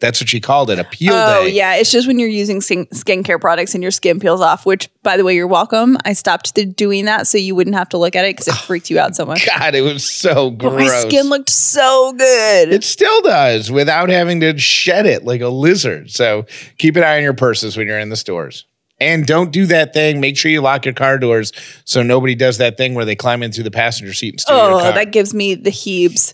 That's 0.00 0.20
what 0.20 0.28
she 0.28 0.40
called 0.40 0.68
it, 0.70 0.78
a 0.78 0.84
peel 0.84 1.14
Oh 1.14 1.16
day. 1.16 1.38
Oh 1.40 1.46
yeah, 1.46 1.76
it's 1.76 1.90
just 1.90 2.06
when 2.06 2.18
you're 2.18 2.28
using 2.28 2.60
skin, 2.60 2.84
skincare 2.86 3.40
products 3.40 3.72
and 3.72 3.82
your 3.82 3.92
skin 3.92 4.20
peels 4.20 4.42
off. 4.42 4.66
Which, 4.66 4.90
by 5.02 5.16
the 5.16 5.24
way, 5.24 5.34
you're 5.34 5.46
welcome. 5.46 5.96
I 6.04 6.12
stopped 6.12 6.54
the, 6.56 6.66
doing 6.66 7.06
that 7.06 7.26
so 7.26 7.38
you 7.38 7.54
wouldn't 7.54 7.76
have 7.76 7.88
to 7.90 7.96
look 7.96 8.14
at 8.14 8.24
it 8.26 8.36
because 8.36 8.48
it 8.48 8.54
freaked 8.66 8.90
you 8.90 8.98
out 8.98 9.16
so 9.16 9.24
much. 9.24 9.46
God, 9.46 9.74
it 9.74 9.80
was 9.80 10.06
so 10.06 10.50
gross. 10.50 10.90
My 10.90 11.08
skin 11.08 11.30
looked 11.30 11.48
so 11.48 12.12
good. 12.12 12.72
it 12.72 12.84
still 12.84 13.22
does 13.22 13.70
without 13.70 14.10
having 14.10 14.40
to 14.40 14.58
shed 14.58 15.06
it 15.06 15.24
like 15.24 15.40
a 15.40 15.48
lizard. 15.48 16.10
So 16.10 16.44
keep 16.76 16.96
an 16.96 17.04
eye 17.04 17.16
on 17.16 17.22
your 17.22 17.32
purses 17.32 17.76
when 17.76 17.86
you're 17.86 18.00
in 18.00 18.10
the 18.10 18.16
stores. 18.16 18.66
And 19.00 19.26
don't 19.26 19.50
do 19.50 19.66
that 19.66 19.92
thing. 19.92 20.20
Make 20.20 20.36
sure 20.36 20.50
you 20.50 20.60
lock 20.60 20.84
your 20.84 20.94
car 20.94 21.18
doors 21.18 21.52
so 21.84 22.02
nobody 22.02 22.34
does 22.34 22.58
that 22.58 22.76
thing 22.76 22.94
where 22.94 23.04
they 23.04 23.16
climb 23.16 23.42
in 23.42 23.52
through 23.52 23.64
the 23.64 23.70
passenger 23.70 24.14
seat 24.14 24.34
and 24.34 24.40
steal 24.40 24.56
your 24.56 24.72
oh, 24.72 24.80
car. 24.80 24.92
that 24.92 25.12
gives 25.12 25.34
me 25.34 25.54
the 25.54 25.70
heebs. 25.70 26.32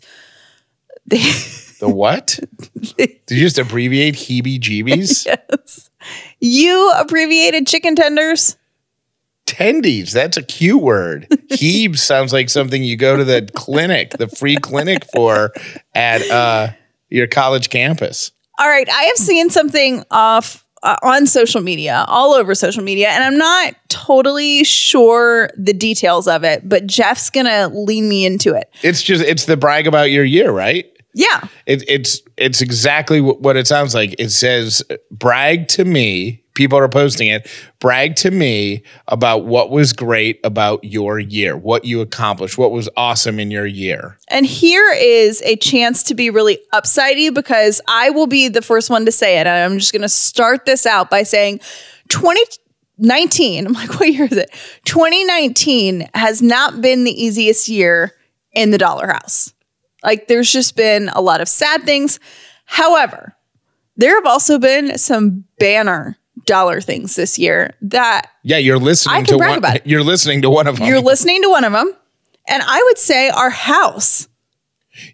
the 1.81 1.89
what? 1.89 2.39
Did 2.97 3.19
you 3.31 3.41
just 3.41 3.59
abbreviate 3.59 4.15
heebie 4.15 4.61
jeebies? 4.61 5.27
yes. 5.51 5.91
You 6.39 6.93
abbreviated 6.97 7.67
chicken 7.67 7.97
tenders. 7.97 8.57
Tendies, 9.47 10.13
that's 10.13 10.37
a 10.37 10.43
cute 10.43 10.81
word. 10.81 11.27
Heebs 11.51 11.99
sounds 11.99 12.33
like 12.33 12.49
something 12.49 12.85
you 12.85 12.97
go 12.97 13.17
to 13.17 13.25
the 13.25 13.49
clinic, 13.57 14.11
the 14.11 14.29
free 14.29 14.55
clinic 14.57 15.05
for 15.13 15.53
at 15.93 16.23
uh, 16.31 16.69
your 17.09 17.27
college 17.27 17.69
campus. 17.69 18.31
All 18.61 18.69
right, 18.69 18.89
I 18.89 19.03
have 19.05 19.17
seen 19.17 19.51
something 19.51 20.05
off 20.11 20.65
uh, 20.83 20.97
on 21.03 21.27
social 21.27 21.61
media, 21.61 22.05
all 22.09 22.33
over 22.33 22.55
social 22.55 22.83
media, 22.83 23.09
and 23.09 23.23
I'm 23.23 23.37
not 23.37 23.75
totally 23.89 24.65
sure 24.65 25.51
the 25.57 25.73
details 25.73 26.27
of 26.27 26.45
it, 26.45 26.69
but 26.69 26.87
Jeff's 26.87 27.31
gonna 27.31 27.69
lean 27.69 28.09
me 28.09 28.25
into 28.25 28.55
it. 28.55 28.73
It's 28.83 29.03
just 29.03 29.23
it's 29.25 29.45
the 29.45 29.57
brag 29.57 29.87
about 29.87 30.11
your 30.11 30.25
year, 30.25 30.51
right? 30.51 30.87
Yeah. 31.15 31.49
It, 31.67 31.85
it's 31.89 32.23
it's 32.37 32.61
exactly 32.61 33.21
what 33.21 33.57
it 33.57 33.67
sounds 33.67 33.95
like. 33.95 34.15
It 34.19 34.31
says 34.31 34.83
brag 35.11 35.69
to 35.69 35.85
me. 35.85 36.40
People 36.55 36.79
are 36.79 36.89
posting 36.89 37.29
it. 37.29 37.49
Brag 37.79 38.17
to 38.17 38.31
me 38.31 38.83
about 39.09 39.45
what 39.45 39.71
was 39.71 39.93
great 39.93 40.41
about 40.43 40.83
your 40.83 41.19
year, 41.19 41.57
what 41.57 41.85
you 41.85 42.01
accomplished, 42.01 42.59
what 42.59 42.73
was 42.73 42.89
awesome 42.97 43.39
in 43.39 43.51
your 43.51 43.67
year. 43.67 44.19
And 44.29 44.45
here 44.45 44.93
is 44.93 45.43
a 45.43 45.57
chance 45.57 46.03
to 46.05 46.15
be 46.15 46.29
really 46.29 46.59
upsidey 46.73 47.33
because 47.33 47.81
I 47.89 48.11
will 48.11 48.27
be 48.27 48.49
the 48.49 48.63
first 48.63 48.91
one 48.91 49.05
to 49.07 49.13
say 49.13 49.39
it. 49.39 49.47
And 49.47 49.73
I'm 49.73 49.79
just 49.79 49.93
going 49.93 50.03
to 50.03 50.09
start 50.09 50.67
this 50.67 50.87
out 50.87 51.09
by 51.09 51.23
saying 51.23 51.61
2019, 52.09 53.67
I'm 53.67 53.73
like, 53.73 53.95
what 54.01 54.13
year 54.13 54.25
is 54.25 54.37
it? 54.37 54.51
2019 54.87 56.09
has 56.15 56.43
not 56.43 56.81
been 56.81 57.05
the 57.05 57.13
easiest 57.13 57.69
year 57.69 58.13
in 58.53 58.71
the 58.71 58.79
dollar 58.79 59.07
house. 59.07 59.55
Like, 60.03 60.27
there's 60.27 60.51
just 60.51 60.77
been 60.77 61.11
a 61.11 61.21
lot 61.21 61.41
of 61.41 61.49
sad 61.49 61.85
things. 61.85 62.19
However, 62.65 63.37
there 63.97 64.17
have 64.17 64.27
also 64.27 64.59
been 64.59 64.97
some 64.97 65.45
banner 65.59 66.17
dollar 66.51 66.81
things 66.81 67.15
this 67.17 67.39
year 67.39 67.75
that 67.83 68.29
Yeah, 68.43 68.59
you're 68.59 68.79
listening 68.79 69.15
I 69.15 69.19
can 69.19 69.27
to 69.27 69.39
brag 69.39 69.51
one. 69.51 69.59
about 69.59 69.77
it. 69.77 69.87
You're 69.87 70.03
listening 70.03 70.43
to 70.43 70.51
one 70.51 70.67
of 70.67 70.77
them. 70.79 70.87
you're 70.89 71.01
listening 71.01 71.43
to 71.43 71.49
one 71.49 71.65
of 71.65 71.73
them. 71.73 71.93
And 72.49 72.63
I 72.67 72.83
would 72.87 72.99
say 72.99 73.29
our 73.31 73.51
house. 73.51 74.27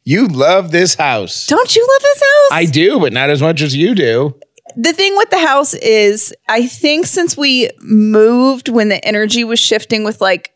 you 0.05 0.27
love 0.29 0.71
this 0.71 0.95
house. 0.95 1.47
Don't 1.47 1.77
you 1.77 1.87
love 1.87 2.03
this 2.03 2.21
house? 2.21 2.49
I 2.53 2.65
do, 2.65 2.99
but 3.01 3.13
not 3.13 3.29
as 3.31 3.43
much 3.43 3.61
as 3.63 3.77
you 3.77 3.95
do. 3.95 4.35
the 4.77 4.93
thing 4.93 5.15
with 5.17 5.31
the 5.31 5.39
house 5.39 5.75
is 5.75 6.35
I 6.49 6.67
think 6.67 7.07
since 7.07 7.37
we 7.37 7.71
moved 7.81 8.69
when 8.69 8.89
the 8.89 9.05
energy 9.07 9.45
was 9.45 9.59
shifting 9.61 10.03
with 10.05 10.21
like 10.21 10.53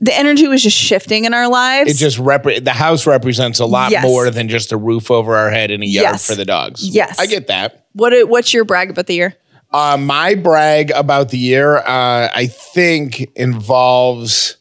the 0.00 0.14
energy 0.18 0.48
was 0.48 0.62
just 0.62 0.76
shifting 0.76 1.24
in 1.24 1.32
our 1.32 1.48
lives. 1.48 1.90
It 1.90 1.96
just 1.96 2.18
repre- 2.18 2.62
the 2.64 2.72
house 2.72 3.06
represents 3.06 3.58
a 3.60 3.64
lot 3.66 3.90
Yes. 3.90 4.02
more 4.04 4.28
than 4.30 4.48
just 4.48 4.72
a 4.72 4.76
roof 4.76 5.10
over 5.10 5.36
our 5.36 5.50
head 5.50 5.70
and 5.70 5.82
a 5.82 5.86
yard 5.86 6.04
Yes. 6.12 6.26
for 6.26 6.34
the 6.34 6.44
dogs. 6.44 6.86
Yes. 6.86 7.18
I 7.18 7.26
get 7.26 7.46
that. 7.46 7.86
what 7.92 8.12
what's 8.28 8.52
your 8.52 8.64
brag 8.64 8.90
about 8.90 9.06
the 9.06 9.14
year? 9.14 9.36
Uh, 9.74 9.96
my 9.96 10.36
brag 10.36 10.92
about 10.92 11.30
the 11.30 11.38
year, 11.38 11.78
uh, 11.78 12.28
I 12.32 12.46
think, 12.46 13.22
involves 13.34 14.56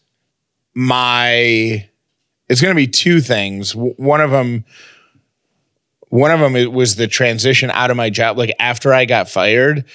my. 0.74 1.88
It's 2.50 2.62
going 2.62 2.74
to 2.74 2.76
be 2.76 2.88
two 2.88 3.22
things. 3.22 3.74
W- 3.74 3.94
One 3.98 4.22
of 4.22 4.32
them, 4.32 4.66
one 6.10 6.32
of 6.32 6.40
them, 6.40 6.56
it 6.56 6.72
was 6.72 6.96
the 6.96 7.08
transition 7.08 7.70
out 7.72 7.92
of 7.92 7.98
my 7.98 8.10
job. 8.10 8.40
Like 8.40 8.56
after 8.60 8.92
I 8.92 9.06
got 9.06 9.30
fired, 9.30 9.86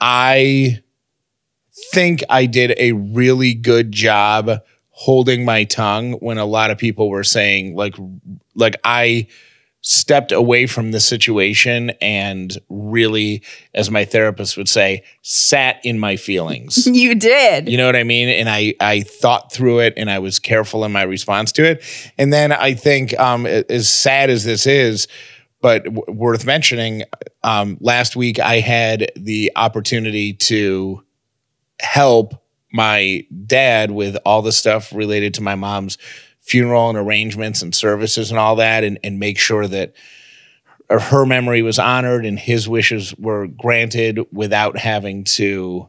I 0.00 0.78
think 1.92 2.22
I 2.30 2.46
did 2.46 2.74
a 2.78 2.92
really 2.92 3.54
good 3.54 3.90
job 3.90 4.62
holding 4.90 5.44
my 5.44 5.64
tongue 5.64 6.12
when 6.14 6.38
a 6.38 6.44
lot 6.44 6.70
of 6.70 6.78
people 6.78 7.08
were 7.08 7.24
saying 7.24 7.74
like, 7.74 7.96
like 8.54 8.76
I 8.84 9.26
stepped 9.80 10.32
away 10.32 10.66
from 10.66 10.90
the 10.90 11.00
situation 11.00 11.90
and 12.00 12.58
really, 12.68 13.42
as 13.74 13.90
my 13.90 14.04
therapist 14.04 14.56
would 14.56 14.68
say, 14.68 15.04
sat 15.22 15.80
in 15.84 15.98
my 15.98 16.16
feelings. 16.16 16.86
You 16.98 17.14
did. 17.14 17.68
You 17.68 17.76
know 17.76 17.86
what 17.86 17.94
I 17.94 18.02
mean? 18.02 18.28
And 18.28 18.48
I 18.48 18.74
I 18.80 19.02
thought 19.02 19.52
through 19.52 19.80
it 19.80 19.94
and 19.96 20.10
I 20.10 20.18
was 20.18 20.40
careful 20.40 20.84
in 20.84 20.90
my 20.90 21.02
response 21.02 21.52
to 21.52 21.64
it. 21.64 21.84
And 22.18 22.32
then 22.32 22.50
I 22.50 22.74
think 22.74 23.18
um, 23.20 23.46
as 23.46 23.88
sad 23.88 24.30
as 24.30 24.44
this 24.44 24.66
is, 24.66 25.06
but 25.60 25.84
w- 25.84 26.02
worth 26.08 26.44
mentioning, 26.44 27.04
um, 27.44 27.78
last 27.80 28.16
week 28.16 28.40
I 28.40 28.58
had 28.58 29.12
the 29.14 29.52
opportunity 29.54 30.32
to 30.34 31.04
help 31.80 32.42
my 32.72 33.24
dad 33.46 33.90
with 33.90 34.16
all 34.24 34.42
the 34.42 34.52
stuff 34.52 34.92
related 34.92 35.34
to 35.34 35.42
my 35.42 35.54
mom's 35.54 35.98
funeral 36.48 36.88
and 36.88 36.96
arrangements 36.96 37.60
and 37.60 37.74
services 37.74 38.30
and 38.30 38.38
all 38.38 38.56
that 38.56 38.82
and, 38.82 38.98
and 39.04 39.18
make 39.18 39.38
sure 39.38 39.66
that 39.66 39.94
her 40.88 41.26
memory 41.26 41.60
was 41.60 41.78
honored 41.78 42.24
and 42.24 42.38
his 42.38 42.66
wishes 42.66 43.14
were 43.16 43.46
granted 43.46 44.20
without 44.32 44.78
having 44.78 45.24
to 45.24 45.86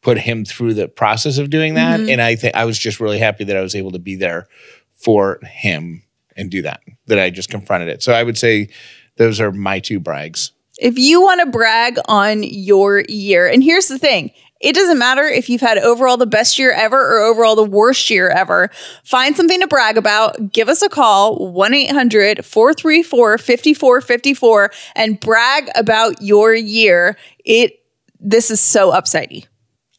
put 0.00 0.18
him 0.18 0.44
through 0.44 0.74
the 0.74 0.86
process 0.86 1.38
of 1.38 1.50
doing 1.50 1.74
that. 1.74 1.98
Mm-hmm. 1.98 2.10
And 2.10 2.22
I 2.22 2.36
think 2.36 2.54
I 2.54 2.64
was 2.64 2.78
just 2.78 3.00
really 3.00 3.18
happy 3.18 3.42
that 3.44 3.56
I 3.56 3.62
was 3.62 3.74
able 3.74 3.90
to 3.92 3.98
be 3.98 4.14
there 4.14 4.46
for 4.92 5.40
him 5.42 6.04
and 6.36 6.50
do 6.50 6.62
that, 6.62 6.82
that 7.06 7.18
I 7.18 7.30
just 7.30 7.50
confronted 7.50 7.88
it. 7.88 8.02
So 8.02 8.12
I 8.12 8.22
would 8.22 8.38
say 8.38 8.68
those 9.16 9.40
are 9.40 9.50
my 9.50 9.80
two 9.80 9.98
brags. 9.98 10.52
If 10.78 10.98
you 10.98 11.20
want 11.22 11.40
to 11.40 11.46
brag 11.46 11.98
on 12.06 12.42
your 12.42 13.04
year, 13.08 13.48
and 13.48 13.62
here's 13.62 13.88
the 13.88 13.98
thing 13.98 14.30
it 14.64 14.74
doesn't 14.74 14.98
matter 14.98 15.24
if 15.24 15.50
you've 15.50 15.60
had 15.60 15.78
overall 15.78 16.16
the 16.16 16.26
best 16.26 16.58
year 16.58 16.72
ever 16.72 16.96
or 16.96 17.20
overall 17.20 17.54
the 17.54 17.64
worst 17.64 18.08
year 18.08 18.30
ever. 18.30 18.70
Find 19.04 19.36
something 19.36 19.60
to 19.60 19.66
brag 19.66 19.98
about. 19.98 20.52
Give 20.52 20.70
us 20.70 20.80
a 20.80 20.88
call, 20.88 21.52
1 21.52 21.74
800 21.74 22.44
434 22.44 23.38
5454, 23.38 24.70
and 24.96 25.20
brag 25.20 25.68
about 25.74 26.22
your 26.22 26.54
year. 26.54 27.16
It 27.44 27.80
This 28.18 28.50
is 28.50 28.60
so 28.60 28.90
upsidey. 28.90 29.46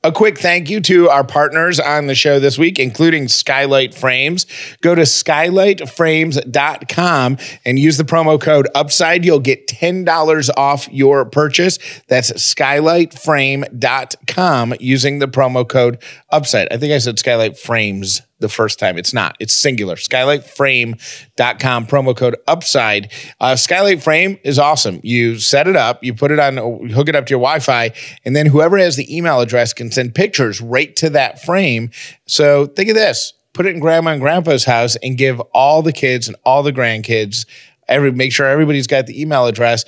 A 0.06 0.12
quick 0.12 0.38
thank 0.38 0.70
you 0.70 0.82
to 0.82 1.10
our 1.10 1.24
partners 1.24 1.80
on 1.80 2.06
the 2.06 2.14
show 2.14 2.40
this 2.40 2.60
week, 2.60 2.78
including 2.78 3.28
Skylight 3.28 3.96
Frames. 3.96 4.46
Go 4.82 4.94
to 4.94 5.02
skylightframes.com 5.02 7.38
and 7.66 7.80
use 7.80 7.98
the 7.98 8.04
promo 8.04 8.40
code 8.40 8.68
UPSIDE. 8.76 9.26
You'll 9.26 9.40
get 9.40 9.68
$10 9.68 10.50
off 10.56 10.88
your 10.92 11.26
purchase. 11.26 11.80
That's 12.08 12.32
skylightframe.com 12.34 14.76
using 14.80 15.18
the 15.18 15.28
promo 15.28 15.68
code 15.68 15.98
UPSIDE. 16.32 16.68
I 16.70 16.78
think 16.78 16.94
I 16.94 17.00
said 17.00 17.18
Skylight 17.18 17.58
Frames 17.58 18.22
the 18.40 18.50
first 18.50 18.80
time. 18.80 18.98
It's 18.98 19.14
not, 19.14 19.36
it's 19.40 19.54
singular. 19.54 19.96
Skylightframe.com, 19.96 21.88
promo 21.88 22.16
code 22.16 22.36
UPSIDE. 22.48 23.12
Uh, 23.40 23.56
Skylight 23.56 24.04
Frame 24.04 24.38
is 24.44 24.60
awesome. 24.60 25.00
You 25.04 25.40
set 25.40 25.68
it 25.68 25.76
up, 25.76 26.04
you 26.04 26.14
put 26.14 26.32
it 26.32 26.40
on, 26.40 26.90
hook 26.90 27.10
it 27.10 27.16
up 27.16 27.26
to 27.28 27.32
your 27.32 27.40
Wi 27.40 27.60
Fi, 27.60 27.94
and 28.26 28.36
then 28.36 28.48
whoever 28.48 28.78
has 28.78 28.96
the 28.96 29.16
email 29.16 29.40
address 29.40 29.74
can 29.74 29.92
send 29.92 30.16
pictures 30.16 30.60
right 30.62 30.96
to 30.98 31.10
that 31.12 31.42
frame. 31.42 31.92
So 32.26 32.68
think 32.68 32.90
of 32.90 32.96
this 32.96 33.34
put 33.56 33.66
it 33.66 33.74
in 33.74 33.80
grandma 33.80 34.12
and 34.12 34.22
grandpa's 34.22 34.66
house 34.66 34.96
and 34.98 35.18
give 35.18 35.40
all 35.54 35.82
the 35.82 35.94
kids 35.94 36.28
and 36.28 36.36
all 36.44 36.62
the 36.62 36.74
grandkids 36.74 37.46
every 37.88 38.12
make 38.12 38.32
sure 38.32 38.46
everybody's 38.46 38.86
got 38.86 39.08
the 39.08 39.20
email 39.20 39.48
address 39.48 39.86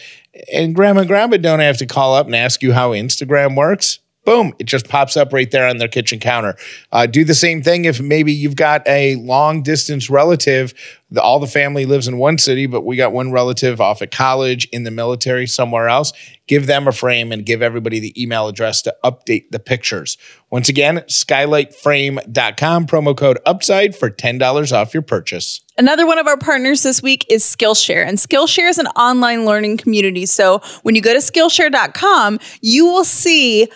and 0.54 0.74
grandma 0.74 1.02
and 1.02 1.10
grandpa 1.10 1.38
don't 1.38 1.60
have 1.60 1.78
to 1.78 1.86
call 1.86 2.16
up 2.16 2.26
and 2.26 2.36
ask 2.36 2.64
you 2.64 2.72
how 2.72 2.92
instagram 2.92 3.56
works 3.56 4.00
boom 4.28 4.54
it 4.60 4.66
just 4.66 4.90
pops 4.90 5.16
up 5.16 5.32
right 5.32 5.52
there 5.52 5.66
on 5.66 5.78
their 5.78 5.88
kitchen 5.88 6.20
counter. 6.20 6.58
Uh, 6.92 7.06
do 7.06 7.24
the 7.24 7.34
same 7.34 7.64
thing 7.64 7.86
if 7.86 8.02
maybe 8.02 8.34
you've 8.34 8.58
got 8.58 8.86
a 8.86 9.16
long 9.16 9.64
distance 9.64 10.10
relative. 10.10 10.74
The, 11.10 11.22
all 11.22 11.40
the 11.40 11.48
family 11.48 11.86
lives 11.86 12.10
in 12.10 12.18
one 12.18 12.38
city 12.38 12.66
but 12.66 12.82
we 12.86 12.98
got 12.98 13.14
one 13.14 13.32
relative 13.32 13.80
off 13.80 14.02
at 14.02 14.12
college 14.12 14.66
in 14.74 14.84
the 14.84 14.92
military 14.92 15.48
somewhere 15.48 15.88
else. 15.88 16.12
Give 16.46 16.68
them 16.68 16.90
a 16.90 16.92
frame 16.92 17.32
and 17.32 17.46
give 17.46 17.62
everybody 17.62 18.02
the 18.02 18.22
email 18.22 18.50
address 18.50 18.82
to 18.82 18.96
update 19.02 19.50
the 19.52 19.60
pictures. 19.60 20.18
Once 20.52 20.68
again 20.68 20.98
skylightframe.com 21.08 22.86
promo 22.86 23.16
code 23.16 23.40
upside 23.46 23.96
for 23.96 24.10
$10 24.10 24.74
off 24.74 24.94
your 24.94 25.04
purchase. 25.04 25.62
Another 25.78 26.06
one 26.06 26.18
of 26.18 26.28
our 26.28 26.38
partners 26.38 26.84
this 26.84 27.02
week 27.02 27.26
is 27.30 27.44
Skillshare, 27.44 28.06
and 28.06 28.18
Skillshare 28.18 28.68
is 28.68 28.80
an 28.80 28.88
online 28.88 29.46
learning 29.46 29.78
community. 29.78 30.26
So 30.26 30.60
when 30.82 30.96
you 30.96 31.02
go 31.02 31.14
to 31.14 31.20
Skillshare.com, 31.20 32.40
you 32.62 32.86
will 32.86 33.06
see 33.06 33.70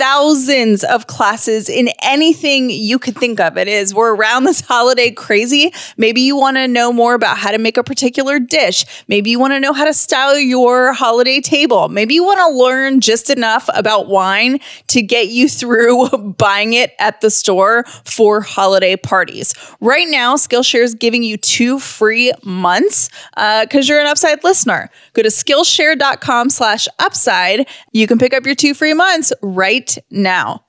thousands 0.00 0.82
of 0.82 1.06
classes 1.06 1.68
in 1.68 1.90
anything 2.02 2.70
you 2.70 2.98
could 2.98 3.14
think 3.14 3.38
of. 3.38 3.58
It 3.58 3.68
is, 3.68 3.92
we're 3.92 4.14
around 4.14 4.44
this 4.44 4.62
holiday 4.62 5.10
crazy. 5.10 5.74
Maybe 5.98 6.22
you 6.22 6.38
want 6.38 6.56
to 6.56 6.66
know 6.66 6.90
more 6.90 7.12
about 7.12 7.36
how 7.36 7.50
to 7.50 7.58
make 7.58 7.76
a 7.76 7.84
particular 7.84 8.38
dish. 8.38 8.86
Maybe 9.08 9.30
you 9.30 9.38
want 9.38 9.52
to 9.52 9.60
know 9.60 9.74
how 9.74 9.84
to 9.84 9.92
style 9.92 10.38
your 10.38 10.94
holiday 10.94 11.42
table. 11.42 11.90
Maybe 11.90 12.14
you 12.14 12.24
want 12.24 12.38
to 12.38 12.48
learn 12.48 13.02
just 13.02 13.28
enough 13.28 13.68
about 13.74 14.08
wine 14.08 14.60
to 14.86 15.02
get 15.02 15.28
you 15.28 15.50
through 15.50 16.08
buying 16.38 16.72
it 16.72 16.94
at 16.98 17.20
the 17.20 17.28
store 17.28 17.84
for 18.06 18.40
holiday 18.40 18.96
parties. 18.96 19.52
Right 19.82 20.08
now, 20.08 20.36
Skillshare 20.36 20.82
is 20.82 20.94
giving 20.94 21.22
you 21.22 21.36
two 21.36 21.78
free 21.78 22.32
months 22.42 23.10
uh, 23.36 23.66
because 23.66 23.86
you're 23.86 24.00
an 24.00 24.06
Upside 24.06 24.42
listener. 24.44 24.88
Go 25.12 25.20
to 25.20 25.28
Skillshare.com 25.28 26.48
slash 26.48 26.88
Upside. 26.98 27.68
You 27.92 28.06
can 28.06 28.18
pick 28.18 28.32
up 28.32 28.46
your 28.46 28.54
two 28.54 28.72
free 28.72 28.94
months 28.94 29.30
right 29.42 29.89
now. 30.10 30.64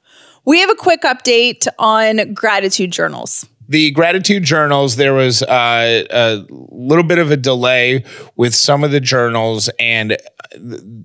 We 0.46 0.60
have 0.60 0.70
a 0.70 0.76
quick 0.76 1.02
update 1.04 1.68
on 1.78 2.34
gratitude 2.34 2.92
journals. 2.92 3.46
the 3.70 3.92
gratitude 3.92 4.44
journals 4.44 4.98
there 4.98 5.14
was 5.14 5.44
uh, 5.44 6.04
a 6.10 6.46
little 6.50 7.04
bit 7.06 7.20
of 7.20 7.32
a 7.32 7.38
delay 7.38 8.04
with 8.36 8.54
some 8.54 8.84
of 8.84 8.92
the 8.92 9.00
journals 9.00 9.70
and 9.80 10.18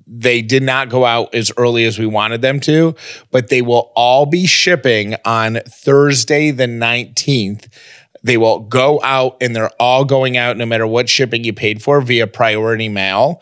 they 0.07 0.43
did 0.43 0.63
not 0.65 0.89
go 0.89 1.05
out 1.05 1.33
as 1.33 1.53
early 1.57 1.85
as 1.85 1.99
we 1.99 2.07
wanted 2.07 2.43
them 2.43 2.59
to 2.59 2.95
but 3.31 3.49
they 3.49 3.63
will 3.63 3.93
all 3.95 4.27
be 4.27 4.47
shipping 4.47 5.15
on 5.25 5.61
thursday 5.69 6.51
the 6.51 6.67
19th 6.67 7.69
they 8.25 8.37
will 8.37 8.59
go 8.61 9.01
out 9.05 9.37
and 9.41 9.55
they're 9.55 9.71
all 9.79 10.05
going 10.05 10.37
out 10.37 10.57
no 10.57 10.67
matter 10.67 10.87
what 10.87 11.09
shipping 11.09 11.45
you 11.45 11.53
paid 11.53 11.81
for 11.81 12.01
via 12.01 12.27
priority 12.27 12.89
mail 12.89 13.41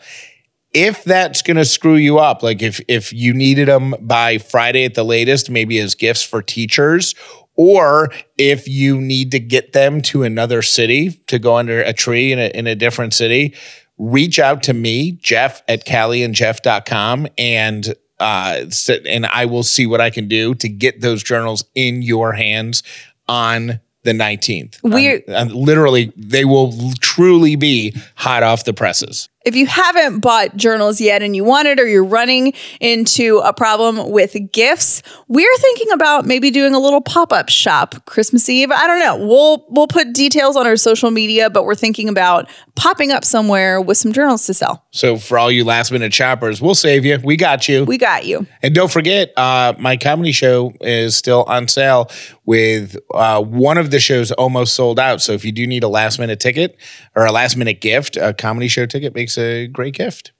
if 0.75 1.03
that's 1.05 1.41
going 1.41 1.57
to 1.57 1.65
screw 1.65 1.95
you 1.95 2.19
up, 2.19 2.43
like 2.43 2.61
if 2.61 2.79
if 2.87 3.11
you 3.13 3.33
needed 3.33 3.67
them 3.67 3.95
by 4.01 4.37
Friday 4.37 4.83
at 4.85 4.93
the 4.93 5.03
latest, 5.03 5.49
maybe 5.49 5.79
as 5.79 5.95
gifts 5.95 6.21
for 6.21 6.41
teachers, 6.41 7.15
or 7.55 8.11
if 8.37 8.67
you 8.67 8.99
need 8.99 9.31
to 9.31 9.39
get 9.39 9.73
them 9.73 10.01
to 10.01 10.23
another 10.23 10.61
city 10.61 11.11
to 11.27 11.39
go 11.39 11.55
under 11.55 11.81
a 11.81 11.93
tree 11.93 12.31
in 12.33 12.39
a, 12.39 12.47
in 12.53 12.67
a 12.67 12.75
different 12.75 13.13
city, 13.13 13.55
reach 13.97 14.37
out 14.39 14.61
to 14.63 14.73
me, 14.73 15.13
Jeff 15.13 15.61
at 15.69 15.85
callieandjeff.com 15.85 17.27
and 17.37 17.95
uh, 18.19 18.65
sit, 18.69 19.05
and 19.07 19.25
I 19.27 19.45
will 19.45 19.63
see 19.63 19.85
what 19.85 20.01
I 20.01 20.09
can 20.09 20.27
do 20.27 20.53
to 20.55 20.69
get 20.69 21.01
those 21.01 21.23
journals 21.23 21.63
in 21.75 22.01
your 22.01 22.33
hands 22.33 22.83
on 23.27 23.79
the 24.03 24.11
19th. 24.11 24.79
We're- 24.83 25.23
Um, 25.33 25.47
uh, 25.49 25.53
literally, 25.53 26.11
they 26.15 26.45
will 26.45 26.73
truly 27.01 27.55
be 27.55 27.95
hot 28.15 28.43
off 28.43 28.65
the 28.65 28.73
presses. 28.73 29.29
If 29.45 29.55
you 29.55 29.67
haven't 29.67 30.21
bought 30.21 30.57
journals 30.57 30.99
yet 30.99 31.21
and 31.21 31.35
you 31.35 31.43
want 31.43 31.67
it 31.67 31.79
or 31.79 31.87
you're 31.87 32.03
running 32.03 32.53
into 32.79 33.37
a 33.45 33.53
problem 33.53 34.09
with 34.09 34.35
gifts, 34.51 35.03
we're 35.27 35.57
thinking 35.57 35.91
about 35.91 36.25
maybe 36.25 36.49
doing 36.49 36.73
a 36.73 36.79
little 36.79 36.99
pop-up 36.99 37.49
shop 37.49 38.03
Christmas 38.05 38.49
Eve. 38.49 38.71
I 38.71 38.87
don't 38.87 38.99
know. 38.99 39.17
We'll 39.17 39.63
we'll 39.69 39.87
put 39.87 40.13
details 40.13 40.55
on 40.55 40.65
our 40.65 40.75
social 40.77 41.11
media, 41.11 41.51
but 41.51 41.63
we're 41.63 41.75
thinking 41.75 42.09
about 42.09 42.49
popping 42.75 43.11
up 43.11 43.23
somewhere 43.23 43.79
with 43.79 43.97
some 43.99 44.11
journals 44.13 44.47
to 44.47 44.53
sell. 44.55 44.83
So 44.89 45.17
for 45.17 45.37
all 45.37 45.51
you 45.51 45.63
last 45.63 45.91
minute 45.91 46.13
shoppers, 46.13 46.59
we'll 46.59 46.73
save 46.73 47.05
you. 47.05 47.19
We 47.23 47.37
got 47.37 47.69
you. 47.69 47.85
We 47.85 47.99
got 47.99 48.25
you. 48.25 48.47
And 48.63 48.73
don't 48.73 48.91
forget, 48.91 49.31
uh, 49.37 49.73
my 49.77 49.95
comedy 49.95 50.31
show 50.31 50.73
is 50.81 51.15
still 51.15 51.43
on 51.43 51.67
sale 51.67 52.09
with 52.45 52.97
uh, 53.13 53.43
one 53.43 53.77
of 53.77 53.91
the 53.91 53.99
shows 53.99 54.31
almost 54.31 54.75
sold 54.75 54.99
out. 54.99 55.21
So 55.21 55.33
if 55.33 55.45
you 55.45 55.51
do 55.51 55.67
need 55.67 55.83
a 55.83 55.87
last 55.87 56.17
minute 56.17 56.39
ticket 56.39 56.77
or 57.15 57.25
a 57.25 57.31
last 57.31 57.57
minute 57.57 57.79
gift, 57.81 58.17
a 58.17 58.33
comedy 58.33 58.67
show 58.67 58.85
ticket 58.85 59.13
makes 59.13 59.34
a 59.37 59.67
great 59.67 59.95
gift. 59.95 60.31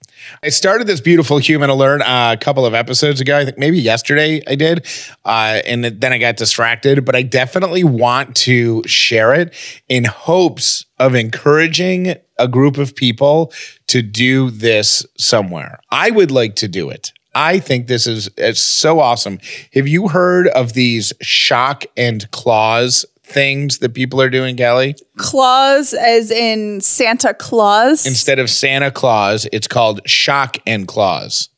I 0.42 0.48
started 0.48 0.86
this 0.86 1.00
beautiful 1.00 1.38
human 1.38 1.70
alert 1.70 2.00
uh, 2.02 2.34
a 2.38 2.42
couple 2.42 2.64
of 2.64 2.74
episodes 2.74 3.20
ago. 3.20 3.38
I 3.38 3.44
think 3.44 3.58
maybe 3.58 3.78
yesterday 3.78 4.42
I 4.46 4.54
did. 4.54 4.86
Uh, 5.24 5.60
and 5.66 5.84
then 5.84 6.12
I 6.12 6.18
got 6.18 6.36
distracted, 6.36 7.04
but 7.04 7.14
I 7.14 7.22
definitely 7.22 7.84
want 7.84 8.34
to 8.36 8.82
share 8.86 9.34
it 9.34 9.54
in 9.88 10.04
hopes 10.04 10.86
of 10.98 11.14
encouraging 11.14 12.14
a 12.38 12.48
group 12.48 12.78
of 12.78 12.94
people 12.94 13.52
to 13.88 14.02
do 14.02 14.50
this 14.50 15.06
somewhere. 15.18 15.80
I 15.90 16.10
would 16.10 16.30
like 16.30 16.56
to 16.56 16.68
do 16.68 16.90
it. 16.90 17.12
I 17.34 17.58
think 17.58 17.86
this 17.86 18.06
is 18.06 18.30
so 18.58 18.98
awesome. 18.98 19.38
Have 19.74 19.86
you 19.86 20.08
heard 20.08 20.48
of 20.48 20.72
these 20.72 21.12
shock 21.20 21.84
and 21.94 22.30
claws 22.30 23.04
things 23.26 23.78
that 23.78 23.92
people 23.92 24.20
are 24.22 24.30
doing, 24.30 24.56
Callie? 24.56 24.94
Claus 25.18 25.92
as 25.92 26.30
in 26.30 26.80
Santa 26.80 27.34
Claus. 27.34 28.06
Instead 28.06 28.38
of 28.38 28.48
Santa 28.48 28.90
Claus, 28.90 29.46
it's 29.52 29.66
called 29.66 30.00
shock 30.08 30.56
and 30.66 30.86
claws. 30.86 31.48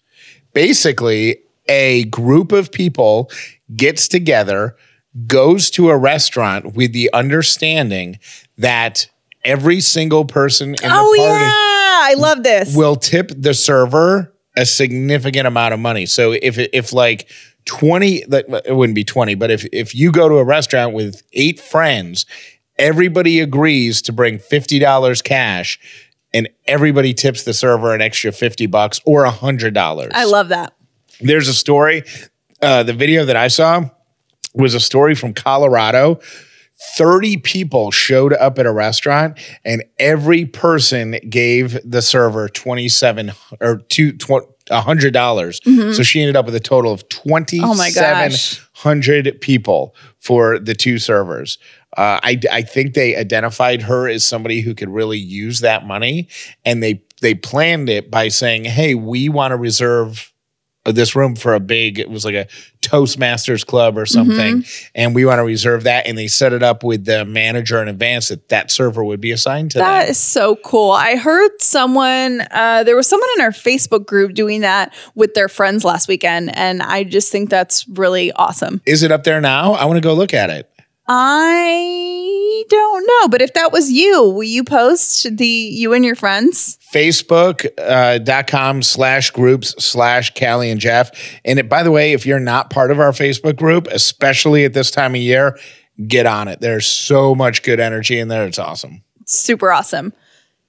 Basically, 0.54 1.38
a 1.68 2.04
group 2.04 2.52
of 2.52 2.72
people 2.72 3.30
gets 3.76 4.08
together, 4.08 4.76
goes 5.26 5.70
to 5.70 5.90
a 5.90 5.96
restaurant 5.96 6.74
with 6.74 6.92
the 6.92 7.10
understanding 7.12 8.18
that 8.56 9.08
every 9.44 9.80
single 9.80 10.24
person 10.24 10.70
in 10.70 10.74
the 10.74 10.88
oh 10.90 11.14
party 11.16 11.44
yeah. 11.44 12.00
I 12.10 12.14
love 12.16 12.42
this. 12.42 12.74
will 12.74 12.96
tip 12.96 13.30
the 13.36 13.54
server 13.54 14.32
a 14.56 14.66
significant 14.66 15.46
amount 15.46 15.74
of 15.74 15.80
money. 15.80 16.06
So 16.06 16.32
if 16.32 16.58
if 16.58 16.92
like 16.92 17.30
20 17.68 18.24
like, 18.26 18.46
it 18.64 18.74
wouldn't 18.74 18.96
be 18.96 19.04
20, 19.04 19.34
but 19.36 19.50
if 19.50 19.66
if 19.72 19.94
you 19.94 20.10
go 20.10 20.28
to 20.28 20.36
a 20.36 20.44
restaurant 20.44 20.94
with 20.94 21.22
eight 21.34 21.60
friends, 21.60 22.26
everybody 22.78 23.40
agrees 23.40 24.02
to 24.02 24.12
bring 24.12 24.38
$50 24.38 25.22
cash 25.22 25.78
and 26.32 26.48
everybody 26.66 27.14
tips 27.14 27.44
the 27.44 27.54
server 27.54 27.94
an 27.94 28.00
extra 28.00 28.32
50 28.32 28.66
bucks 28.66 29.00
or 29.04 29.24
a 29.24 29.30
$100. 29.30 30.10
I 30.12 30.24
love 30.24 30.48
that. 30.48 30.74
There's 31.20 31.48
a 31.48 31.54
story 31.54 32.02
uh 32.62 32.82
the 32.82 32.94
video 32.94 33.24
that 33.24 33.36
I 33.36 33.48
saw 33.48 33.84
was 34.54 34.74
a 34.74 34.80
story 34.80 35.14
from 35.14 35.34
Colorado 35.34 36.20
30 36.96 37.38
people 37.38 37.90
showed 37.90 38.32
up 38.32 38.58
at 38.58 38.66
a 38.66 38.72
restaurant 38.72 39.38
and 39.64 39.84
every 39.98 40.44
person 40.46 41.18
gave 41.28 41.78
the 41.88 42.00
server 42.00 42.48
27 42.48 43.32
or 43.60 43.78
two 43.88 44.12
tw- 44.12 44.48
$100. 44.68 45.12
dollars 45.12 45.60
So 45.64 46.02
she 46.02 46.20
ended 46.20 46.36
up 46.36 46.46
with 46.46 46.54
a 46.54 46.60
total 46.60 46.92
of 46.92 47.08
Mm-hmm. 47.08 47.64
Oh 47.64 47.74
my 47.74 47.90
gosh. 47.90 48.56
2,700 48.56 49.40
people 49.40 49.94
for 50.18 50.58
the 50.58 50.74
two 50.74 50.98
servers. 50.98 51.58
Uh, 51.96 52.20
I, 52.22 52.40
I 52.52 52.62
think 52.62 52.94
they 52.94 53.16
identified 53.16 53.82
her 53.82 54.08
as 54.08 54.24
somebody 54.24 54.60
who 54.60 54.74
could 54.74 54.90
really 54.90 55.18
use 55.18 55.60
that 55.60 55.86
money 55.86 56.28
and 56.64 56.82
they, 56.82 57.02
they 57.20 57.34
planned 57.34 57.88
it 57.88 58.10
by 58.10 58.28
saying, 58.28 58.64
hey, 58.64 58.94
we 58.94 59.28
want 59.28 59.52
to 59.52 59.56
reserve 59.56 60.32
this 60.84 61.14
room 61.14 61.36
for 61.36 61.54
a 61.54 61.60
big 61.60 61.98
it 61.98 62.08
was 62.08 62.24
like 62.24 62.34
a 62.34 62.46
toastmasters 62.80 63.66
club 63.66 63.98
or 63.98 64.06
something 64.06 64.64
and 64.94 65.14
we 65.14 65.24
want 65.24 65.38
to 65.38 65.44
reserve 65.44 65.82
that 65.84 66.06
and 66.06 66.16
they 66.16 66.26
set 66.26 66.52
it 66.52 66.62
up 66.62 66.82
with 66.82 67.04
the 67.04 67.24
manager 67.24 67.82
in 67.82 67.88
advance 67.88 68.28
that 68.28 68.48
that 68.48 68.70
server 68.70 69.04
would 69.04 69.20
be 69.20 69.30
assigned 69.30 69.70
to 69.70 69.78
That 69.78 70.02
them 70.02 70.10
is 70.10 70.18
so 70.18 70.56
cool. 70.64 70.92
I 70.92 71.16
heard 71.16 71.50
someone, 71.60 72.42
uh, 72.50 72.84
there 72.84 72.96
was 72.96 73.06
someone 73.06 73.28
in 73.36 73.42
our 73.42 73.50
Facebook 73.50 74.06
group 74.06 74.32
doing 74.32 74.62
that 74.62 74.94
with 75.14 75.34
their 75.34 75.48
friends 75.48 75.84
last 75.84 76.08
weekend. 76.08 76.56
And 76.56 76.82
I 76.82 77.04
just 77.04 77.30
think 77.30 77.50
that's 77.50 77.86
really 77.88 78.32
awesome. 78.32 78.80
is 78.86 79.02
it 79.02 79.12
up 79.12 79.24
there 79.24 79.40
now 79.40 79.72
i 79.72 79.84
want 79.84 79.96
to 79.96 80.00
go 80.00 80.14
look 80.14 80.32
at 80.32 80.50
it 80.50 80.67
I 81.08 82.64
don't 82.68 83.06
know, 83.06 83.28
but 83.28 83.40
if 83.40 83.54
that 83.54 83.72
was 83.72 83.90
you, 83.90 84.22
will 84.24 84.44
you 84.44 84.62
post 84.62 85.36
the 85.36 85.46
you 85.46 85.92
and 85.94 86.04
your 86.04 86.14
friends? 86.14 86.78
facebook.com 86.92 88.78
uh, 88.78 88.82
slash 88.82 89.30
groups 89.32 89.74
slash 89.84 90.32
callie 90.32 90.70
and 90.70 90.80
jeff 90.80 91.10
and 91.44 91.58
it, 91.58 91.68
by 91.68 91.82
the 91.82 91.90
way 91.90 92.14
if 92.14 92.24
you're 92.24 92.40
not 92.40 92.70
part 92.70 92.90
of 92.90 92.98
our 92.98 93.10
facebook 93.10 93.56
group 93.56 93.86
especially 93.88 94.64
at 94.64 94.72
this 94.72 94.90
time 94.90 95.14
of 95.14 95.20
year 95.20 95.58
get 96.06 96.24
on 96.24 96.48
it 96.48 96.62
there's 96.62 96.86
so 96.86 97.34
much 97.34 97.62
good 97.62 97.78
energy 97.78 98.18
in 98.18 98.28
there 98.28 98.46
it's 98.46 98.58
awesome 98.58 99.02
Super 99.28 99.70
awesome. 99.70 100.14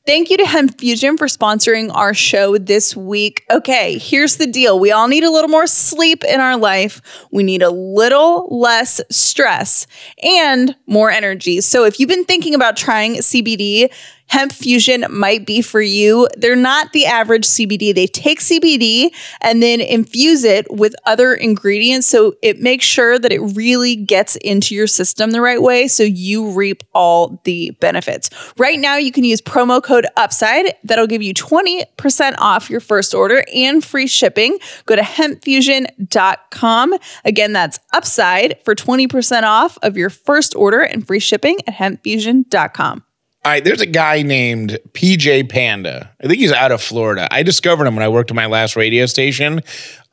Thank 0.05 0.31
you 0.31 0.37
to 0.37 0.45
Hemp 0.45 0.79
Fusion 0.79 1.17
for 1.17 1.27
sponsoring 1.27 1.93
our 1.93 2.15
show 2.15 2.57
this 2.57 2.95
week. 2.95 3.45
Okay, 3.51 3.99
here's 3.99 4.37
the 4.37 4.47
deal. 4.47 4.79
We 4.79 4.91
all 4.91 5.07
need 5.07 5.23
a 5.23 5.29
little 5.29 5.49
more 5.49 5.67
sleep 5.67 6.23
in 6.23 6.39
our 6.39 6.57
life. 6.57 7.01
We 7.31 7.43
need 7.43 7.61
a 7.61 7.69
little 7.69 8.47
less 8.49 9.01
stress 9.11 9.85
and 10.23 10.75
more 10.87 11.11
energy. 11.11 11.61
So 11.61 11.83
if 11.83 11.99
you've 11.99 12.09
been 12.09 12.25
thinking 12.25 12.55
about 12.55 12.75
trying 12.75 13.15
CBD, 13.17 13.91
Hemp 14.29 14.51
Fusion 14.51 15.05
might 15.09 15.45
be 15.45 15.61
for 15.61 15.81
you. 15.81 16.27
They're 16.37 16.55
not 16.55 16.93
the 16.93 17.05
average 17.05 17.45
CBD. 17.45 17.93
They 17.93 18.07
take 18.07 18.39
CBD 18.39 19.09
and 19.41 19.61
then 19.61 19.81
infuse 19.81 20.43
it 20.43 20.67
with 20.71 20.95
other 21.05 21.33
ingredients 21.33 22.07
so 22.07 22.35
it 22.41 22.59
makes 22.59 22.85
sure 22.85 23.17
that 23.19 23.31
it 23.31 23.39
really 23.39 23.95
gets 23.95 24.35
into 24.37 24.75
your 24.75 24.87
system 24.87 25.31
the 25.31 25.41
right 25.41 25.61
way 25.61 25.87
so 25.87 26.03
you 26.03 26.51
reap 26.51 26.83
all 26.93 27.41
the 27.43 27.71
benefits. 27.81 28.29
Right 28.57 28.79
now, 28.79 28.97
you 28.97 29.11
can 29.11 29.23
use 29.23 29.41
promo 29.41 29.81
code 29.81 30.05
UPSIDE. 30.15 30.73
That'll 30.83 31.07
give 31.07 31.23
you 31.23 31.33
20% 31.33 32.35
off 32.37 32.69
your 32.69 32.79
first 32.79 33.13
order 33.13 33.43
and 33.53 33.83
free 33.83 34.07
shipping. 34.07 34.59
Go 34.85 34.95
to 34.95 35.01
hempfusion.com. 35.01 36.93
Again, 37.25 37.53
that's 37.53 37.79
UPSIDE 37.93 38.63
for 38.63 38.75
20% 38.75 39.43
off 39.43 39.77
of 39.81 39.97
your 39.97 40.09
first 40.09 40.55
order 40.55 40.81
and 40.81 41.05
free 41.05 41.19
shipping 41.19 41.57
at 41.67 41.73
hempfusion.com. 41.75 43.03
All 43.45 43.53
right, 43.53 43.63
there's 43.63 43.79
a 43.79 43.85
guy 43.85 44.21
named 44.21 44.77
PJ 44.91 45.49
Panda. 45.49 46.11
I 46.21 46.27
think 46.27 46.39
he's 46.39 46.51
out 46.51 46.73
of 46.73 46.81
Florida. 46.81 47.27
I 47.31 47.41
discovered 47.41 47.85
him 47.85 47.95
when 47.95 48.03
I 48.03 48.09
worked 48.09 48.31
at 48.31 48.35
my 48.35 48.47
last 48.47 48.75
radio 48.75 49.05
station. 49.05 49.61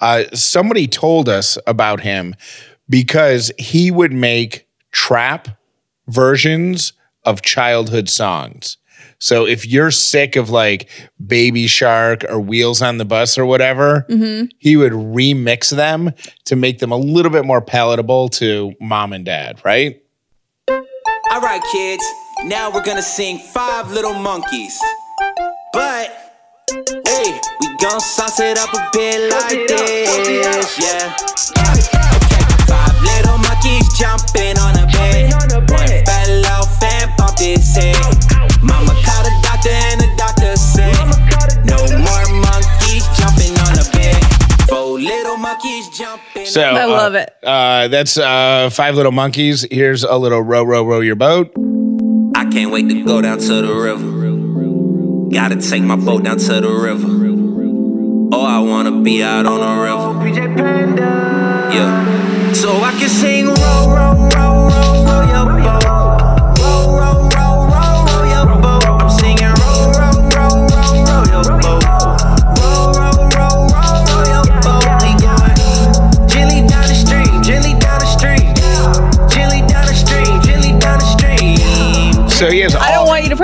Uh, 0.00 0.24
somebody 0.32 0.86
told 0.86 1.28
us 1.28 1.58
about 1.66 2.00
him 2.00 2.36
because 2.88 3.50
he 3.58 3.90
would 3.90 4.12
make 4.12 4.68
trap 4.92 5.48
versions 6.06 6.92
of 7.24 7.42
childhood 7.42 8.08
songs. 8.08 8.76
So 9.18 9.44
if 9.44 9.66
you're 9.66 9.90
sick 9.90 10.36
of 10.36 10.50
like 10.50 10.88
Baby 11.26 11.66
Shark 11.66 12.22
or 12.28 12.38
Wheels 12.38 12.80
on 12.80 12.98
the 12.98 13.04
Bus 13.04 13.36
or 13.36 13.44
whatever, 13.44 14.06
he 14.58 14.76
would 14.76 14.92
remix 14.92 15.74
them 15.74 16.12
to 16.44 16.54
make 16.54 16.78
them 16.78 16.92
a 16.92 16.96
little 16.96 17.32
bit 17.32 17.44
more 17.44 17.60
palatable 17.60 18.28
to 18.30 18.72
mom 18.80 19.12
and 19.12 19.24
dad, 19.24 19.60
right? 19.64 20.00
All 20.68 21.40
right, 21.40 21.62
kids. 21.72 22.04
Now 22.44 22.70
we're 22.70 22.84
gonna 22.84 23.02
sing 23.02 23.38
Five 23.38 23.90
Little 23.90 24.12
Monkeys. 24.12 24.78
But, 25.72 26.34
hey, 27.06 27.40
we 27.60 27.76
gon' 27.78 28.00
sauce 28.00 28.38
it 28.40 28.58
up 28.58 28.72
a 28.72 28.88
bit 28.92 29.30
like 29.30 29.66
this, 29.66 30.78
yeah. 30.78 31.16
Okay, 31.56 32.44
five 32.68 33.02
little 33.02 33.38
monkeys 33.38 33.88
jumping 33.98 34.56
on 34.58 34.76
a 34.78 34.86
bed. 34.92 35.32
One 35.70 36.04
fell 36.04 36.46
off 36.46 36.82
and 36.82 37.10
bumped 37.16 37.40
his 37.40 37.74
head. 37.74 37.96
Mama 38.62 38.94
called 39.02 39.26
a 39.26 39.34
doctor 39.42 39.70
and 39.70 40.00
the 40.00 40.14
doctor 40.16 40.54
said, 40.56 40.94
No 41.64 41.78
more 41.98 42.40
monkeys 42.44 43.04
jumping 43.18 43.56
on 43.64 43.78
a 43.80 43.90
bed. 43.92 44.22
Four 44.68 45.00
little 45.00 45.36
monkeys 45.38 45.88
jumping. 45.88 46.46
So 46.46 46.62
I 46.62 46.84
love 46.84 47.14
uh, 47.14 47.18
it. 47.18 47.36
Uh, 47.42 47.88
that's 47.88 48.18
uh, 48.18 48.70
five 48.70 48.94
little 48.94 49.12
monkeys. 49.12 49.66
Here's 49.70 50.04
a 50.04 50.16
little 50.16 50.42
row, 50.42 50.62
row, 50.62 50.84
row 50.84 51.00
your 51.00 51.16
boat. 51.16 51.52
I 52.36 52.44
can't 52.44 52.70
wait 52.70 52.86
to 52.90 53.02
go 53.02 53.22
down 53.22 53.38
to 53.38 53.62
the 53.62 53.74
river. 53.74 55.30
Gotta 55.30 55.56
take 55.56 55.82
my 55.82 55.96
boat 55.96 56.24
down 56.24 56.36
to 56.36 56.60
the 56.60 56.68
river. 56.68 57.08
Oh, 58.30 58.44
I 58.44 58.58
wanna 58.58 59.00
be 59.00 59.22
out 59.22 59.46
on 59.46 59.60
the 59.60 59.72
river. 59.82 60.52
Yeah. 61.72 62.52
So 62.52 62.76
I 62.82 62.90
can 62.98 63.08
sing 63.08 63.46
row, 63.46 63.54
row, 63.54 64.12
row, 64.12 64.28
row, 64.28 64.45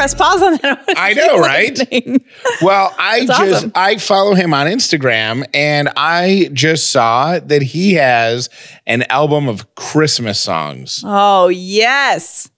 press 0.03 0.15
pause 0.15 0.43
on 0.43 0.57
that. 0.63 0.85
I 0.97 1.13
know, 1.15 1.39
right? 1.39 1.79
Listening. 1.79 2.25
Well, 2.61 2.95
I 2.99 3.25
That's 3.25 3.39
just 3.39 3.55
awesome. 3.55 3.73
I 3.75 3.97
follow 3.99 4.35
him 4.35 4.53
on 4.53 4.67
Instagram 4.67 5.45
and 5.55 5.89
I 5.97 6.51
just 6.53 6.91
saw 6.91 7.39
that 7.39 7.63
he 7.63 7.95
has 7.95 8.49
an 8.87 9.03
album 9.05 9.49
of 9.49 9.75
Christmas 9.75 10.41
songs. 10.41 11.03
Oh 11.05 11.49
yes. 11.49 12.51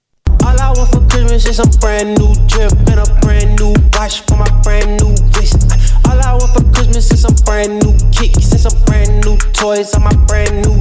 All 0.45 0.61
I 0.61 0.73
want 0.77 0.91
for 0.91 1.07
Christmas 1.09 1.47
is 1.47 1.59
a 1.59 1.79
brand 1.79 2.19
new 2.19 2.35
drip 2.49 2.73
and 2.73 3.01
a 3.01 3.21
brand 3.21 3.59
new 3.61 3.75
watch 3.93 4.23
for 4.23 4.37
my 4.37 4.63
brand 4.63 5.01
new 5.01 5.15
wrist. 5.37 5.71
All 6.09 6.21
I 6.21 6.33
want 6.33 6.53
for 6.53 6.65
Christmas 6.73 7.11
is 7.13 7.23
some 7.23 7.35
brand 7.45 7.83
new 7.83 7.93
kicks 8.11 8.53
and 8.53 8.61
some 8.61 8.85
brand 8.85 9.25
new 9.25 9.37
toys 9.53 9.95
on 9.95 10.03
my 10.03 10.17
brand 10.27 10.65
new 10.67 10.77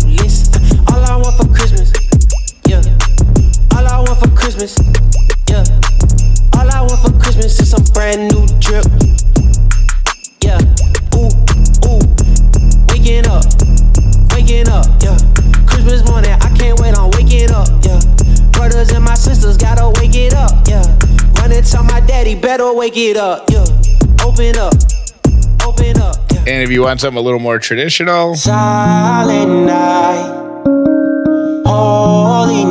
wake 22.83 22.97
it 22.97 23.15
up, 23.15 23.49
yeah. 23.49 23.63
Open 24.25 24.57
up, 24.57 24.73
open 25.65 25.97
up, 26.01 26.17
yeah. 26.33 26.39
And 26.39 26.63
if 26.63 26.69
you 26.69 26.81
want 26.81 26.99
something 26.99 27.17
a 27.17 27.21
little 27.21 27.39
more 27.39 27.57
traditional, 27.57 28.35
Silent 28.35 29.67
night, 29.67 30.27
holy 31.65 32.65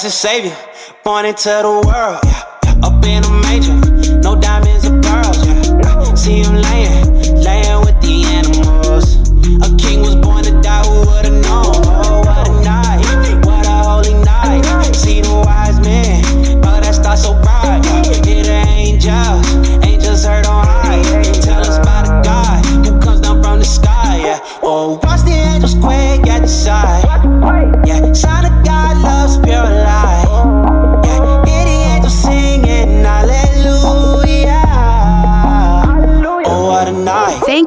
Christ 0.00 0.14
is 0.14 0.18
Savior, 0.18 0.56
born 1.04 1.26
into 1.26 1.50
the 1.50 1.82
world. 1.86 2.20
Yeah, 2.24 2.88
up 2.88 3.04
in 3.04 3.22
a 3.22 3.30
manger, 3.42 4.16
no 4.20 4.34
diamonds 4.34 4.86
or 4.86 4.98
pearls. 5.02 5.46
Yeah, 5.46 6.14
see 6.14 6.40
him 6.40 6.54
laying 6.54 7.29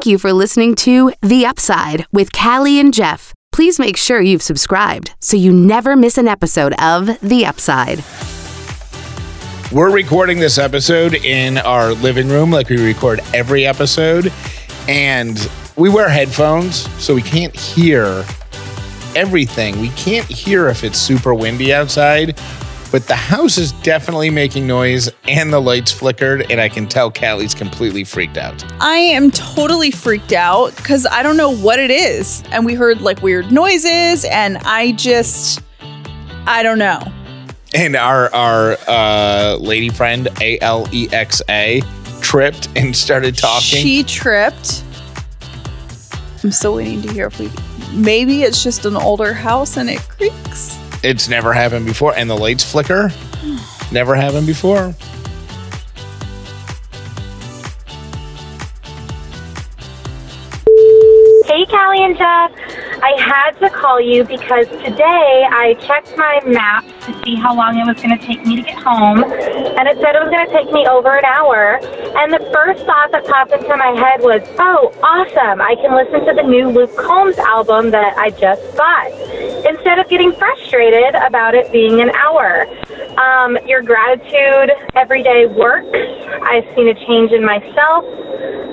Thank 0.04 0.12
you 0.12 0.18
for 0.18 0.34
listening 0.34 0.74
to 0.74 1.14
The 1.22 1.46
Upside 1.46 2.04
with 2.12 2.30
Callie 2.30 2.78
and 2.78 2.92
Jeff. 2.92 3.32
Please 3.52 3.78
make 3.78 3.96
sure 3.96 4.20
you've 4.20 4.42
subscribed 4.42 5.14
so 5.18 5.34
you 5.34 5.50
never 5.50 5.96
miss 5.96 6.18
an 6.18 6.28
episode 6.28 6.74
of 6.74 7.18
The 7.22 7.46
Upside. 7.46 8.04
we're 9.72 9.90
recording 9.90 10.38
this 10.38 10.58
episode 10.58 11.14
in 11.14 11.56
our 11.56 11.94
living 11.94 12.28
room 12.28 12.50
like 12.50 12.68
we 12.68 12.84
record 12.84 13.20
every 13.32 13.64
episode. 13.64 14.30
And 14.88 15.50
we 15.76 15.88
wear 15.88 16.10
headphones, 16.10 16.86
so 17.02 17.14
we 17.14 17.22
can't 17.22 17.58
hear 17.58 18.26
everything. 19.16 19.80
We 19.80 19.88
can't 19.92 20.26
hear 20.26 20.68
if 20.68 20.84
it's 20.84 20.98
super 20.98 21.34
windy 21.34 21.72
outside, 21.72 22.38
but 22.94 23.08
the 23.08 23.16
house 23.16 23.58
is 23.58 23.72
definitely 23.82 24.30
making 24.30 24.68
noise 24.68 25.10
and 25.24 25.52
the 25.52 25.58
lights 25.58 25.90
flickered. 25.90 26.48
And 26.48 26.60
I 26.60 26.68
can 26.68 26.86
tell 26.86 27.10
Callie's 27.10 27.52
completely 27.52 28.04
freaked 28.04 28.36
out. 28.36 28.64
I 28.80 28.94
am 28.94 29.32
totally 29.32 29.90
freaked 29.90 30.32
out 30.32 30.76
because 30.76 31.04
I 31.04 31.24
don't 31.24 31.36
know 31.36 31.50
what 31.50 31.80
it 31.80 31.90
is. 31.90 32.44
And 32.52 32.64
we 32.64 32.74
heard 32.74 33.00
like 33.00 33.20
weird 33.20 33.50
noises, 33.50 34.24
and 34.26 34.58
I 34.58 34.92
just, 34.92 35.60
I 36.46 36.62
don't 36.62 36.78
know. 36.78 37.02
And 37.74 37.96
our 37.96 38.32
our 38.32 38.76
uh, 38.86 39.56
lady 39.58 39.88
friend 39.88 40.28
A 40.40 40.60
L 40.60 40.86
E 40.92 41.08
X 41.10 41.42
A 41.48 41.82
tripped 42.20 42.68
and 42.76 42.94
started 42.94 43.36
talking. 43.36 43.82
She 43.82 44.04
tripped. 44.04 44.84
I'm 46.44 46.52
still 46.52 46.76
waiting 46.76 47.02
to 47.02 47.12
hear 47.12 47.26
if 47.26 47.40
we. 47.40 47.50
Maybe 47.92 48.44
it's 48.44 48.62
just 48.62 48.84
an 48.84 48.94
older 48.94 49.32
house 49.32 49.76
and 49.76 49.90
it 49.90 49.98
creaks. 50.08 50.78
It's 51.04 51.28
never 51.28 51.52
happened 51.52 51.84
before, 51.86 52.16
and 52.16 52.28
the 52.28 52.36
lights 52.36 52.64
flicker. 52.64 53.12
Never 53.92 54.14
happened 54.14 54.46
before. 54.46 54.94
Hey, 61.46 61.66
Callie 61.66 62.02
and 62.02 62.16
Jeff. 62.16 62.83
I 63.04 63.20
had 63.20 63.50
to 63.60 63.68
call 63.68 64.00
you 64.00 64.24
because 64.24 64.66
today 64.80 65.44
I 65.52 65.74
checked 65.74 66.16
my 66.16 66.40
maps 66.46 66.88
to 67.04 67.12
see 67.22 67.34
how 67.34 67.54
long 67.54 67.76
it 67.76 67.84
was 67.84 68.00
going 68.00 68.18
to 68.18 68.24
take 68.26 68.46
me 68.46 68.56
to 68.56 68.62
get 68.62 68.82
home, 68.82 69.22
and 69.22 69.86
it 69.86 70.00
said 70.00 70.16
it 70.16 70.24
was 70.24 70.32
going 70.32 70.46
to 70.46 70.50
take 70.50 70.72
me 70.72 70.88
over 70.88 71.18
an 71.18 71.24
hour. 71.26 71.84
And 72.16 72.32
the 72.32 72.40
first 72.48 72.82
thought 72.86 73.12
that 73.12 73.26
popped 73.26 73.52
into 73.52 73.76
my 73.76 73.92
head 73.92 74.22
was, 74.22 74.40
oh, 74.58 74.88
awesome. 75.04 75.60
I 75.60 75.76
can 75.76 75.92
listen 75.94 76.24
to 76.24 76.32
the 76.32 76.48
new 76.48 76.70
Luke 76.70 76.96
Combs 76.96 77.36
album 77.36 77.90
that 77.90 78.16
I 78.16 78.30
just 78.30 78.64
bought 78.74 79.12
instead 79.68 79.98
of 79.98 80.08
getting 80.08 80.32
frustrated 80.32 81.14
about 81.14 81.54
it 81.54 81.70
being 81.70 82.00
an 82.00 82.08
hour. 82.16 82.64
Um, 83.20 83.58
your 83.66 83.82
gratitude 83.82 84.72
every 84.96 85.22
day 85.22 85.44
works. 85.44 85.92
I've 86.40 86.64
seen 86.74 86.88
a 86.88 86.94
change 87.04 87.32
in 87.32 87.44
myself. 87.44 88.08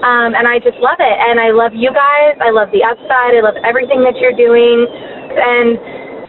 Um, 0.01 0.33
and 0.33 0.47
I 0.47 0.57
just 0.57 0.77
love 0.79 0.97
it. 0.99 1.17
And 1.29 1.39
I 1.39 1.51
love 1.51 1.75
you 1.75 1.93
guys. 1.93 2.35
I 2.41 2.49
love 2.49 2.71
the 2.71 2.83
upside. 2.83 3.37
I 3.37 3.41
love 3.41 3.55
everything 3.63 4.01
that 4.03 4.17
you're 4.21 4.37
doing. 4.37 4.85
And 5.33 5.75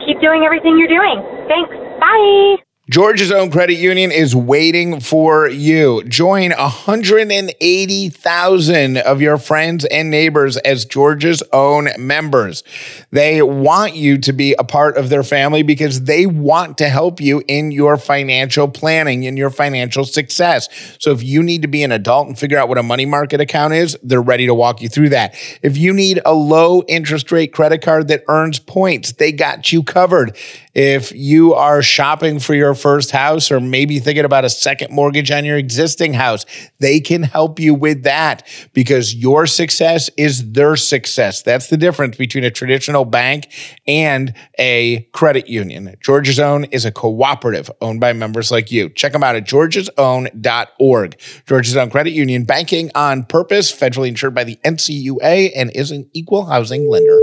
keep 0.06 0.18
doing 0.20 0.42
everything 0.42 0.80
you're 0.80 0.90
doing. 0.90 1.20
Thanks. 1.46 1.70
Bye. 2.00 2.71
Georgia's 2.92 3.32
own 3.32 3.50
credit 3.50 3.76
union 3.76 4.12
is 4.12 4.36
waiting 4.36 5.00
for 5.00 5.48
you. 5.48 6.04
Join 6.04 6.50
180,000 6.50 8.98
of 8.98 9.22
your 9.22 9.38
friends 9.38 9.86
and 9.86 10.10
neighbors 10.10 10.58
as 10.58 10.84
Georgia's 10.84 11.42
own 11.54 11.88
members. 11.98 12.62
They 13.10 13.40
want 13.40 13.94
you 13.94 14.18
to 14.18 14.34
be 14.34 14.54
a 14.58 14.64
part 14.64 14.98
of 14.98 15.08
their 15.08 15.22
family 15.22 15.62
because 15.62 16.02
they 16.02 16.26
want 16.26 16.76
to 16.78 16.88
help 16.90 17.18
you 17.18 17.42
in 17.48 17.72
your 17.72 17.96
financial 17.96 18.68
planning, 18.68 19.22
in 19.22 19.38
your 19.38 19.48
financial 19.48 20.04
success. 20.04 20.68
So 21.00 21.12
if 21.12 21.22
you 21.22 21.42
need 21.42 21.62
to 21.62 21.68
be 21.68 21.82
an 21.84 21.92
adult 21.92 22.28
and 22.28 22.38
figure 22.38 22.58
out 22.58 22.68
what 22.68 22.76
a 22.76 22.82
money 22.82 23.06
market 23.06 23.40
account 23.40 23.72
is, 23.72 23.96
they're 24.02 24.20
ready 24.20 24.44
to 24.44 24.54
walk 24.54 24.82
you 24.82 24.90
through 24.90 25.08
that. 25.08 25.34
If 25.62 25.78
you 25.78 25.94
need 25.94 26.20
a 26.26 26.34
low 26.34 26.82
interest 26.88 27.32
rate 27.32 27.54
credit 27.54 27.80
card 27.80 28.08
that 28.08 28.22
earns 28.28 28.58
points, 28.58 29.12
they 29.12 29.32
got 29.32 29.72
you 29.72 29.82
covered. 29.82 30.36
If 30.74 31.12
you 31.12 31.52
are 31.54 31.82
shopping 31.82 32.38
for 32.38 32.54
your 32.54 32.74
first 32.74 33.10
house 33.10 33.50
or 33.50 33.60
maybe 33.60 33.98
thinking 33.98 34.24
about 34.24 34.44
a 34.44 34.50
second 34.50 34.90
mortgage 34.90 35.30
on 35.30 35.44
your 35.44 35.58
existing 35.58 36.14
house, 36.14 36.46
they 36.78 36.98
can 36.98 37.22
help 37.22 37.60
you 37.60 37.74
with 37.74 38.04
that 38.04 38.46
because 38.72 39.14
your 39.14 39.46
success 39.46 40.08
is 40.16 40.52
their 40.52 40.76
success. 40.76 41.42
That's 41.42 41.68
the 41.68 41.76
difference 41.76 42.16
between 42.16 42.44
a 42.44 42.50
traditional 42.50 43.04
bank 43.04 43.52
and 43.86 44.34
a 44.58 45.02
credit 45.12 45.48
union. 45.48 45.94
Georgia's 46.00 46.40
Own 46.40 46.64
is 46.64 46.86
a 46.86 46.92
cooperative 46.92 47.70
owned 47.82 48.00
by 48.00 48.14
members 48.14 48.50
like 48.50 48.72
you. 48.72 48.88
Check 48.88 49.12
them 49.12 49.22
out 49.22 49.36
at 49.36 49.44
georgiasown.org. 49.44 51.20
Georgia's 51.46 51.76
Own 51.76 51.90
Credit 51.90 52.12
Union, 52.12 52.44
banking 52.44 52.90
on 52.94 53.24
purpose, 53.24 53.70
federally 53.70 54.08
insured 54.08 54.34
by 54.34 54.44
the 54.44 54.56
NCUA, 54.64 55.52
and 55.54 55.70
is 55.74 55.90
an 55.90 56.08
equal 56.14 56.46
housing 56.46 56.88
lender. 56.88 57.20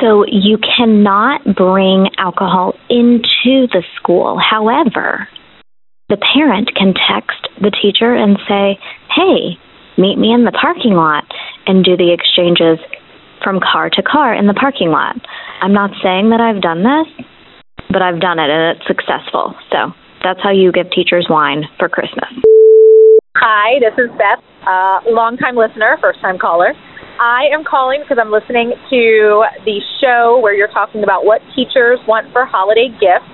So 0.00 0.24
you 0.26 0.58
cannot 0.58 1.56
bring 1.56 2.08
alcohol 2.18 2.74
into 2.90 3.70
the 3.70 3.82
school. 3.96 4.38
However, 4.38 5.28
the 6.10 6.18
parent 6.18 6.74
can 6.74 6.92
text 6.92 7.46
the 7.62 7.70
teacher 7.70 8.14
and 8.14 8.36
say, 8.48 8.78
hey, 9.14 9.56
meet 9.96 10.18
me 10.18 10.32
in 10.34 10.44
the 10.44 10.52
parking 10.52 10.94
lot 10.94 11.24
and 11.66 11.84
do 11.84 11.96
the 11.96 12.12
exchanges 12.12 12.78
from 13.42 13.60
car 13.60 13.88
to 13.90 14.02
car 14.02 14.34
in 14.34 14.46
the 14.46 14.54
parking 14.54 14.90
lot. 14.90 15.16
I'm 15.62 15.72
not 15.72 15.90
saying 16.02 16.30
that 16.30 16.40
I've 16.40 16.60
done 16.60 16.82
this, 16.82 17.26
but 17.88 18.02
I've 18.02 18.20
done 18.20 18.38
it 18.38 18.50
and 18.50 18.76
it's 18.76 18.86
successful. 18.86 19.54
So 19.70 19.94
that's 20.22 20.40
how 20.42 20.50
you 20.50 20.72
give 20.72 20.90
teachers 20.90 21.26
wine 21.30 21.64
for 21.78 21.88
Christmas. 21.88 22.28
Hi, 23.36 23.78
this 23.78 23.94
is 23.96 24.10
Beth, 24.18 24.42
uh, 24.66 25.00
longtime 25.08 25.56
listener, 25.56 25.96
first 26.02 26.20
time 26.20 26.38
caller. 26.38 26.74
I 27.20 27.52
am 27.52 27.64
calling 27.68 28.00
because 28.00 28.16
I'm 28.16 28.32
listening 28.32 28.72
to 28.88 29.44
the 29.68 29.76
show 30.00 30.40
where 30.40 30.56
you're 30.56 30.72
talking 30.72 31.04
about 31.04 31.26
what 31.26 31.42
teachers 31.54 32.00
want 32.08 32.32
for 32.32 32.46
holiday 32.46 32.88
gifts. 32.96 33.28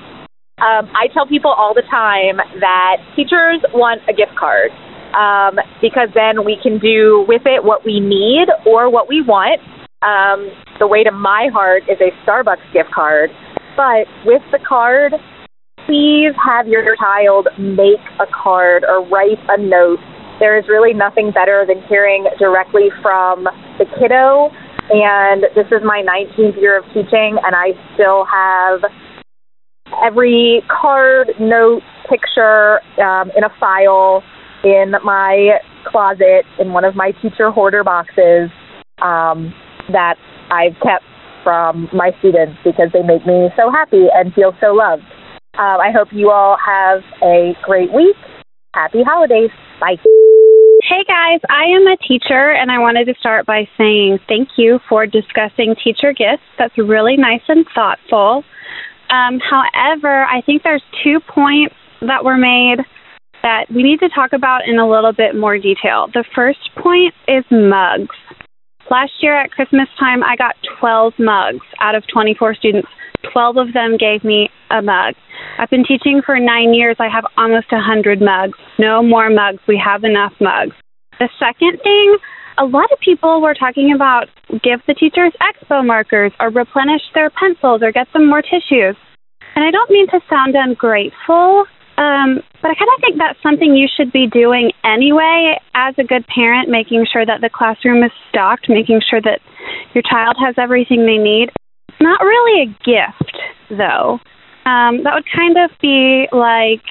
Um, 0.58 0.90
I 0.90 1.06
tell 1.14 1.24
people 1.24 1.54
all 1.54 1.72
the 1.72 1.86
time 1.86 2.42
that 2.58 2.96
teachers 3.14 3.62
want 3.70 4.02
a 4.10 4.12
gift 4.12 4.34
card 4.34 4.74
um, 5.14 5.62
because 5.78 6.10
then 6.18 6.42
we 6.42 6.58
can 6.60 6.80
do 6.82 7.24
with 7.28 7.42
it 7.46 7.62
what 7.62 7.86
we 7.86 8.00
need 8.00 8.50
or 8.66 8.90
what 8.90 9.08
we 9.08 9.22
want. 9.22 9.62
Um, 10.02 10.50
the 10.80 10.88
way 10.88 11.04
to 11.04 11.12
my 11.12 11.46
heart 11.54 11.84
is 11.86 11.98
a 12.02 12.10
Starbucks 12.26 12.66
gift 12.72 12.90
card. 12.90 13.30
But 13.76 14.10
with 14.26 14.42
the 14.50 14.58
card, 14.66 15.14
please 15.86 16.34
have 16.42 16.66
your 16.66 16.82
child 16.96 17.46
make 17.54 18.02
a 18.18 18.26
card 18.34 18.82
or 18.82 19.06
write 19.06 19.38
a 19.46 19.62
note. 19.62 20.02
There 20.38 20.58
is 20.58 20.68
really 20.68 20.92
nothing 20.92 21.30
better 21.30 21.64
than 21.66 21.82
hearing 21.88 22.26
directly 22.38 22.90
from 23.02 23.44
the 23.78 23.86
kiddo. 23.98 24.50
And 24.90 25.44
this 25.54 25.66
is 25.72 25.82
my 25.82 26.04
19th 26.06 26.60
year 26.60 26.78
of 26.78 26.84
teaching, 26.94 27.38
and 27.42 27.56
I 27.56 27.72
still 27.94 28.24
have 28.24 28.84
every 30.04 30.62
card, 30.68 31.30
note, 31.40 31.82
picture 32.08 32.80
um, 33.00 33.30
in 33.36 33.42
a 33.42 33.50
file 33.58 34.22
in 34.62 34.94
my 35.04 35.58
closet 35.86 36.44
in 36.58 36.72
one 36.72 36.84
of 36.84 36.94
my 36.94 37.12
teacher 37.22 37.50
hoarder 37.50 37.82
boxes 37.82 38.50
um, 39.02 39.52
that 39.90 40.14
I've 40.50 40.74
kept 40.82 41.04
from 41.42 41.88
my 41.92 42.10
students 42.18 42.58
because 42.64 42.90
they 42.92 43.02
make 43.02 43.26
me 43.26 43.48
so 43.56 43.70
happy 43.70 44.06
and 44.12 44.32
feel 44.34 44.52
so 44.60 44.72
loved. 44.72 45.02
Um, 45.58 45.78
I 45.80 45.90
hope 45.94 46.08
you 46.12 46.30
all 46.30 46.56
have 46.64 47.02
a 47.22 47.54
great 47.62 47.92
week. 47.92 48.16
Happy 48.76 49.02
holidays. 49.02 49.48
Bye. 49.80 49.96
Hey 50.84 51.02
guys, 51.08 51.40
I 51.48 51.64
am 51.64 51.86
a 51.86 51.96
teacher 51.96 52.52
and 52.52 52.70
I 52.70 52.78
wanted 52.78 53.06
to 53.06 53.14
start 53.18 53.46
by 53.46 53.66
saying 53.78 54.18
thank 54.28 54.50
you 54.58 54.80
for 54.86 55.06
discussing 55.06 55.74
teacher 55.82 56.12
gifts. 56.12 56.44
That's 56.58 56.76
really 56.76 57.16
nice 57.16 57.40
and 57.48 57.64
thoughtful. 57.74 58.44
Um, 59.08 59.40
however, 59.40 60.24
I 60.24 60.42
think 60.44 60.62
there's 60.62 60.82
two 61.02 61.20
points 61.20 61.74
that 62.02 62.22
were 62.22 62.36
made 62.36 62.84
that 63.42 63.64
we 63.74 63.82
need 63.82 64.00
to 64.00 64.10
talk 64.10 64.34
about 64.34 64.68
in 64.68 64.78
a 64.78 64.86
little 64.86 65.14
bit 65.14 65.34
more 65.34 65.56
detail. 65.56 66.08
The 66.12 66.24
first 66.34 66.68
point 66.76 67.14
is 67.26 67.44
mugs. 67.50 68.14
Last 68.90 69.12
year 69.22 69.40
at 69.40 69.50
Christmas 69.52 69.88
time, 69.98 70.22
I 70.22 70.36
got 70.36 70.54
12 70.78 71.14
mugs 71.18 71.64
out 71.80 71.94
of 71.94 72.04
24 72.12 72.54
students. 72.56 72.88
12 73.32 73.56
of 73.56 73.72
them 73.72 73.96
gave 73.96 74.24
me 74.24 74.50
a 74.70 74.82
mug. 74.82 75.14
I've 75.58 75.70
been 75.70 75.84
teaching 75.84 76.22
for 76.24 76.38
nine 76.38 76.74
years. 76.74 76.96
I 76.98 77.08
have 77.08 77.24
almost 77.36 77.70
100 77.70 78.20
mugs. 78.20 78.58
No 78.78 79.02
more 79.02 79.30
mugs. 79.30 79.60
We 79.66 79.80
have 79.82 80.04
enough 80.04 80.32
mugs. 80.40 80.74
The 81.18 81.28
second 81.38 81.80
thing, 81.82 82.18
a 82.58 82.64
lot 82.64 82.92
of 82.92 82.98
people 83.00 83.40
were 83.40 83.54
talking 83.54 83.92
about 83.94 84.28
give 84.50 84.80
the 84.86 84.94
teachers 84.94 85.32
expo 85.40 85.84
markers 85.84 86.32
or 86.40 86.50
replenish 86.50 87.02
their 87.14 87.30
pencils 87.30 87.82
or 87.82 87.92
get 87.92 88.06
them 88.12 88.28
more 88.28 88.42
tissues. 88.42 88.96
And 89.54 89.64
I 89.64 89.70
don't 89.70 89.90
mean 89.90 90.06
to 90.08 90.20
sound 90.28 90.54
ungrateful, 90.54 91.64
um, 91.96 92.44
but 92.60 92.70
I 92.70 92.74
kind 92.76 92.92
of 92.92 93.00
think 93.00 93.16
that's 93.16 93.40
something 93.42 93.74
you 93.74 93.88
should 93.88 94.12
be 94.12 94.26
doing 94.26 94.72
anyway 94.84 95.56
as 95.74 95.94
a 95.98 96.04
good 96.04 96.26
parent, 96.26 96.68
making 96.68 97.06
sure 97.10 97.24
that 97.24 97.40
the 97.40 97.48
classroom 97.48 98.04
is 98.04 98.12
stocked, 98.28 98.68
making 98.68 99.00
sure 99.08 99.20
that 99.22 99.40
your 99.94 100.02
child 100.02 100.36
has 100.38 100.54
everything 100.58 101.06
they 101.06 101.16
need. 101.16 101.50
It's 101.96 102.02
not 102.02 102.20
really 102.20 102.62
a 102.62 102.84
gift, 102.84 103.38
though. 103.70 104.20
Um, 104.66 105.02
that 105.04 105.14
would 105.14 105.24
kind 105.34 105.56
of 105.56 105.70
be 105.80 106.26
like 106.30 106.82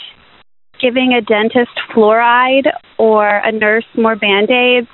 giving 0.82 1.14
a 1.14 1.22
dentist 1.22 1.72
fluoride 1.94 2.72
or 2.98 3.28
a 3.28 3.52
nurse 3.52 3.86
more 3.96 4.16
band 4.16 4.50
aids 4.50 4.88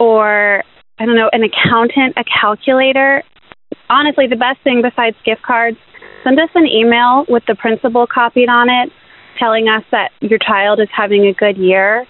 or, 0.00 0.62
I 0.98 1.04
don't 1.04 1.16
know, 1.16 1.28
an 1.32 1.42
accountant 1.42 2.14
a 2.16 2.24
calculator. 2.24 3.22
Honestly, 3.90 4.26
the 4.26 4.36
best 4.36 4.62
thing 4.64 4.80
besides 4.80 5.16
gift 5.26 5.42
cards, 5.42 5.76
send 6.24 6.40
us 6.40 6.48
an 6.54 6.66
email 6.66 7.26
with 7.28 7.42
the 7.46 7.54
principal 7.54 8.06
copied 8.06 8.48
on 8.48 8.70
it 8.70 8.90
telling 9.38 9.68
us 9.68 9.84
that 9.90 10.10
your 10.20 10.38
child 10.38 10.80
is 10.80 10.88
having 10.90 11.26
a 11.26 11.34
good 11.34 11.58
year 11.58 12.06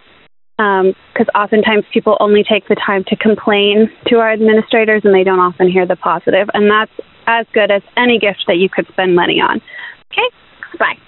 because 0.57 1.26
um, 1.35 1.40
oftentimes 1.40 1.85
people 1.92 2.16
only 2.20 2.42
take 2.42 2.66
the 2.68 2.74
time 2.74 3.04
to 3.07 3.16
complain 3.16 3.90
to 4.07 4.16
our 4.16 4.33
administrators 4.33 5.02
and 5.04 5.14
they 5.14 5.22
don't 5.22 5.38
often 5.38 5.70
hear 5.70 5.87
the 5.87 5.94
positive 5.94 6.48
and 6.52 6.70
that's 6.70 6.90
as 7.28 7.46
good 7.52 7.70
as 7.70 7.82
any 7.96 8.18
gift 8.18 8.44
that 8.48 8.56
you 8.56 8.68
could 8.68 8.88
spend 8.88 9.14
money 9.14 9.40
on. 9.40 9.60
Okay? 10.10 10.28
Bye. 10.78 10.98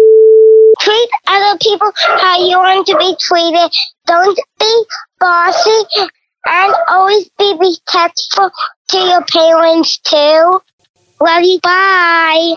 Treat 0.80 1.11
other 1.26 1.59
people 1.59 1.90
how 1.96 2.38
you 2.38 2.56
want 2.56 2.87
to 2.87 2.96
be 2.96 3.16
treated. 3.18 3.74
Don't 4.06 4.38
be 4.59 4.85
bossy 5.18 6.11
and 6.46 6.74
always 6.88 7.28
be 7.38 7.56
respectful 7.59 8.50
to 8.88 8.98
your 8.98 9.24
parents 9.24 9.98
too. 9.98 10.61
Love 11.20 11.42
you. 11.42 11.59
Bye 11.62 12.54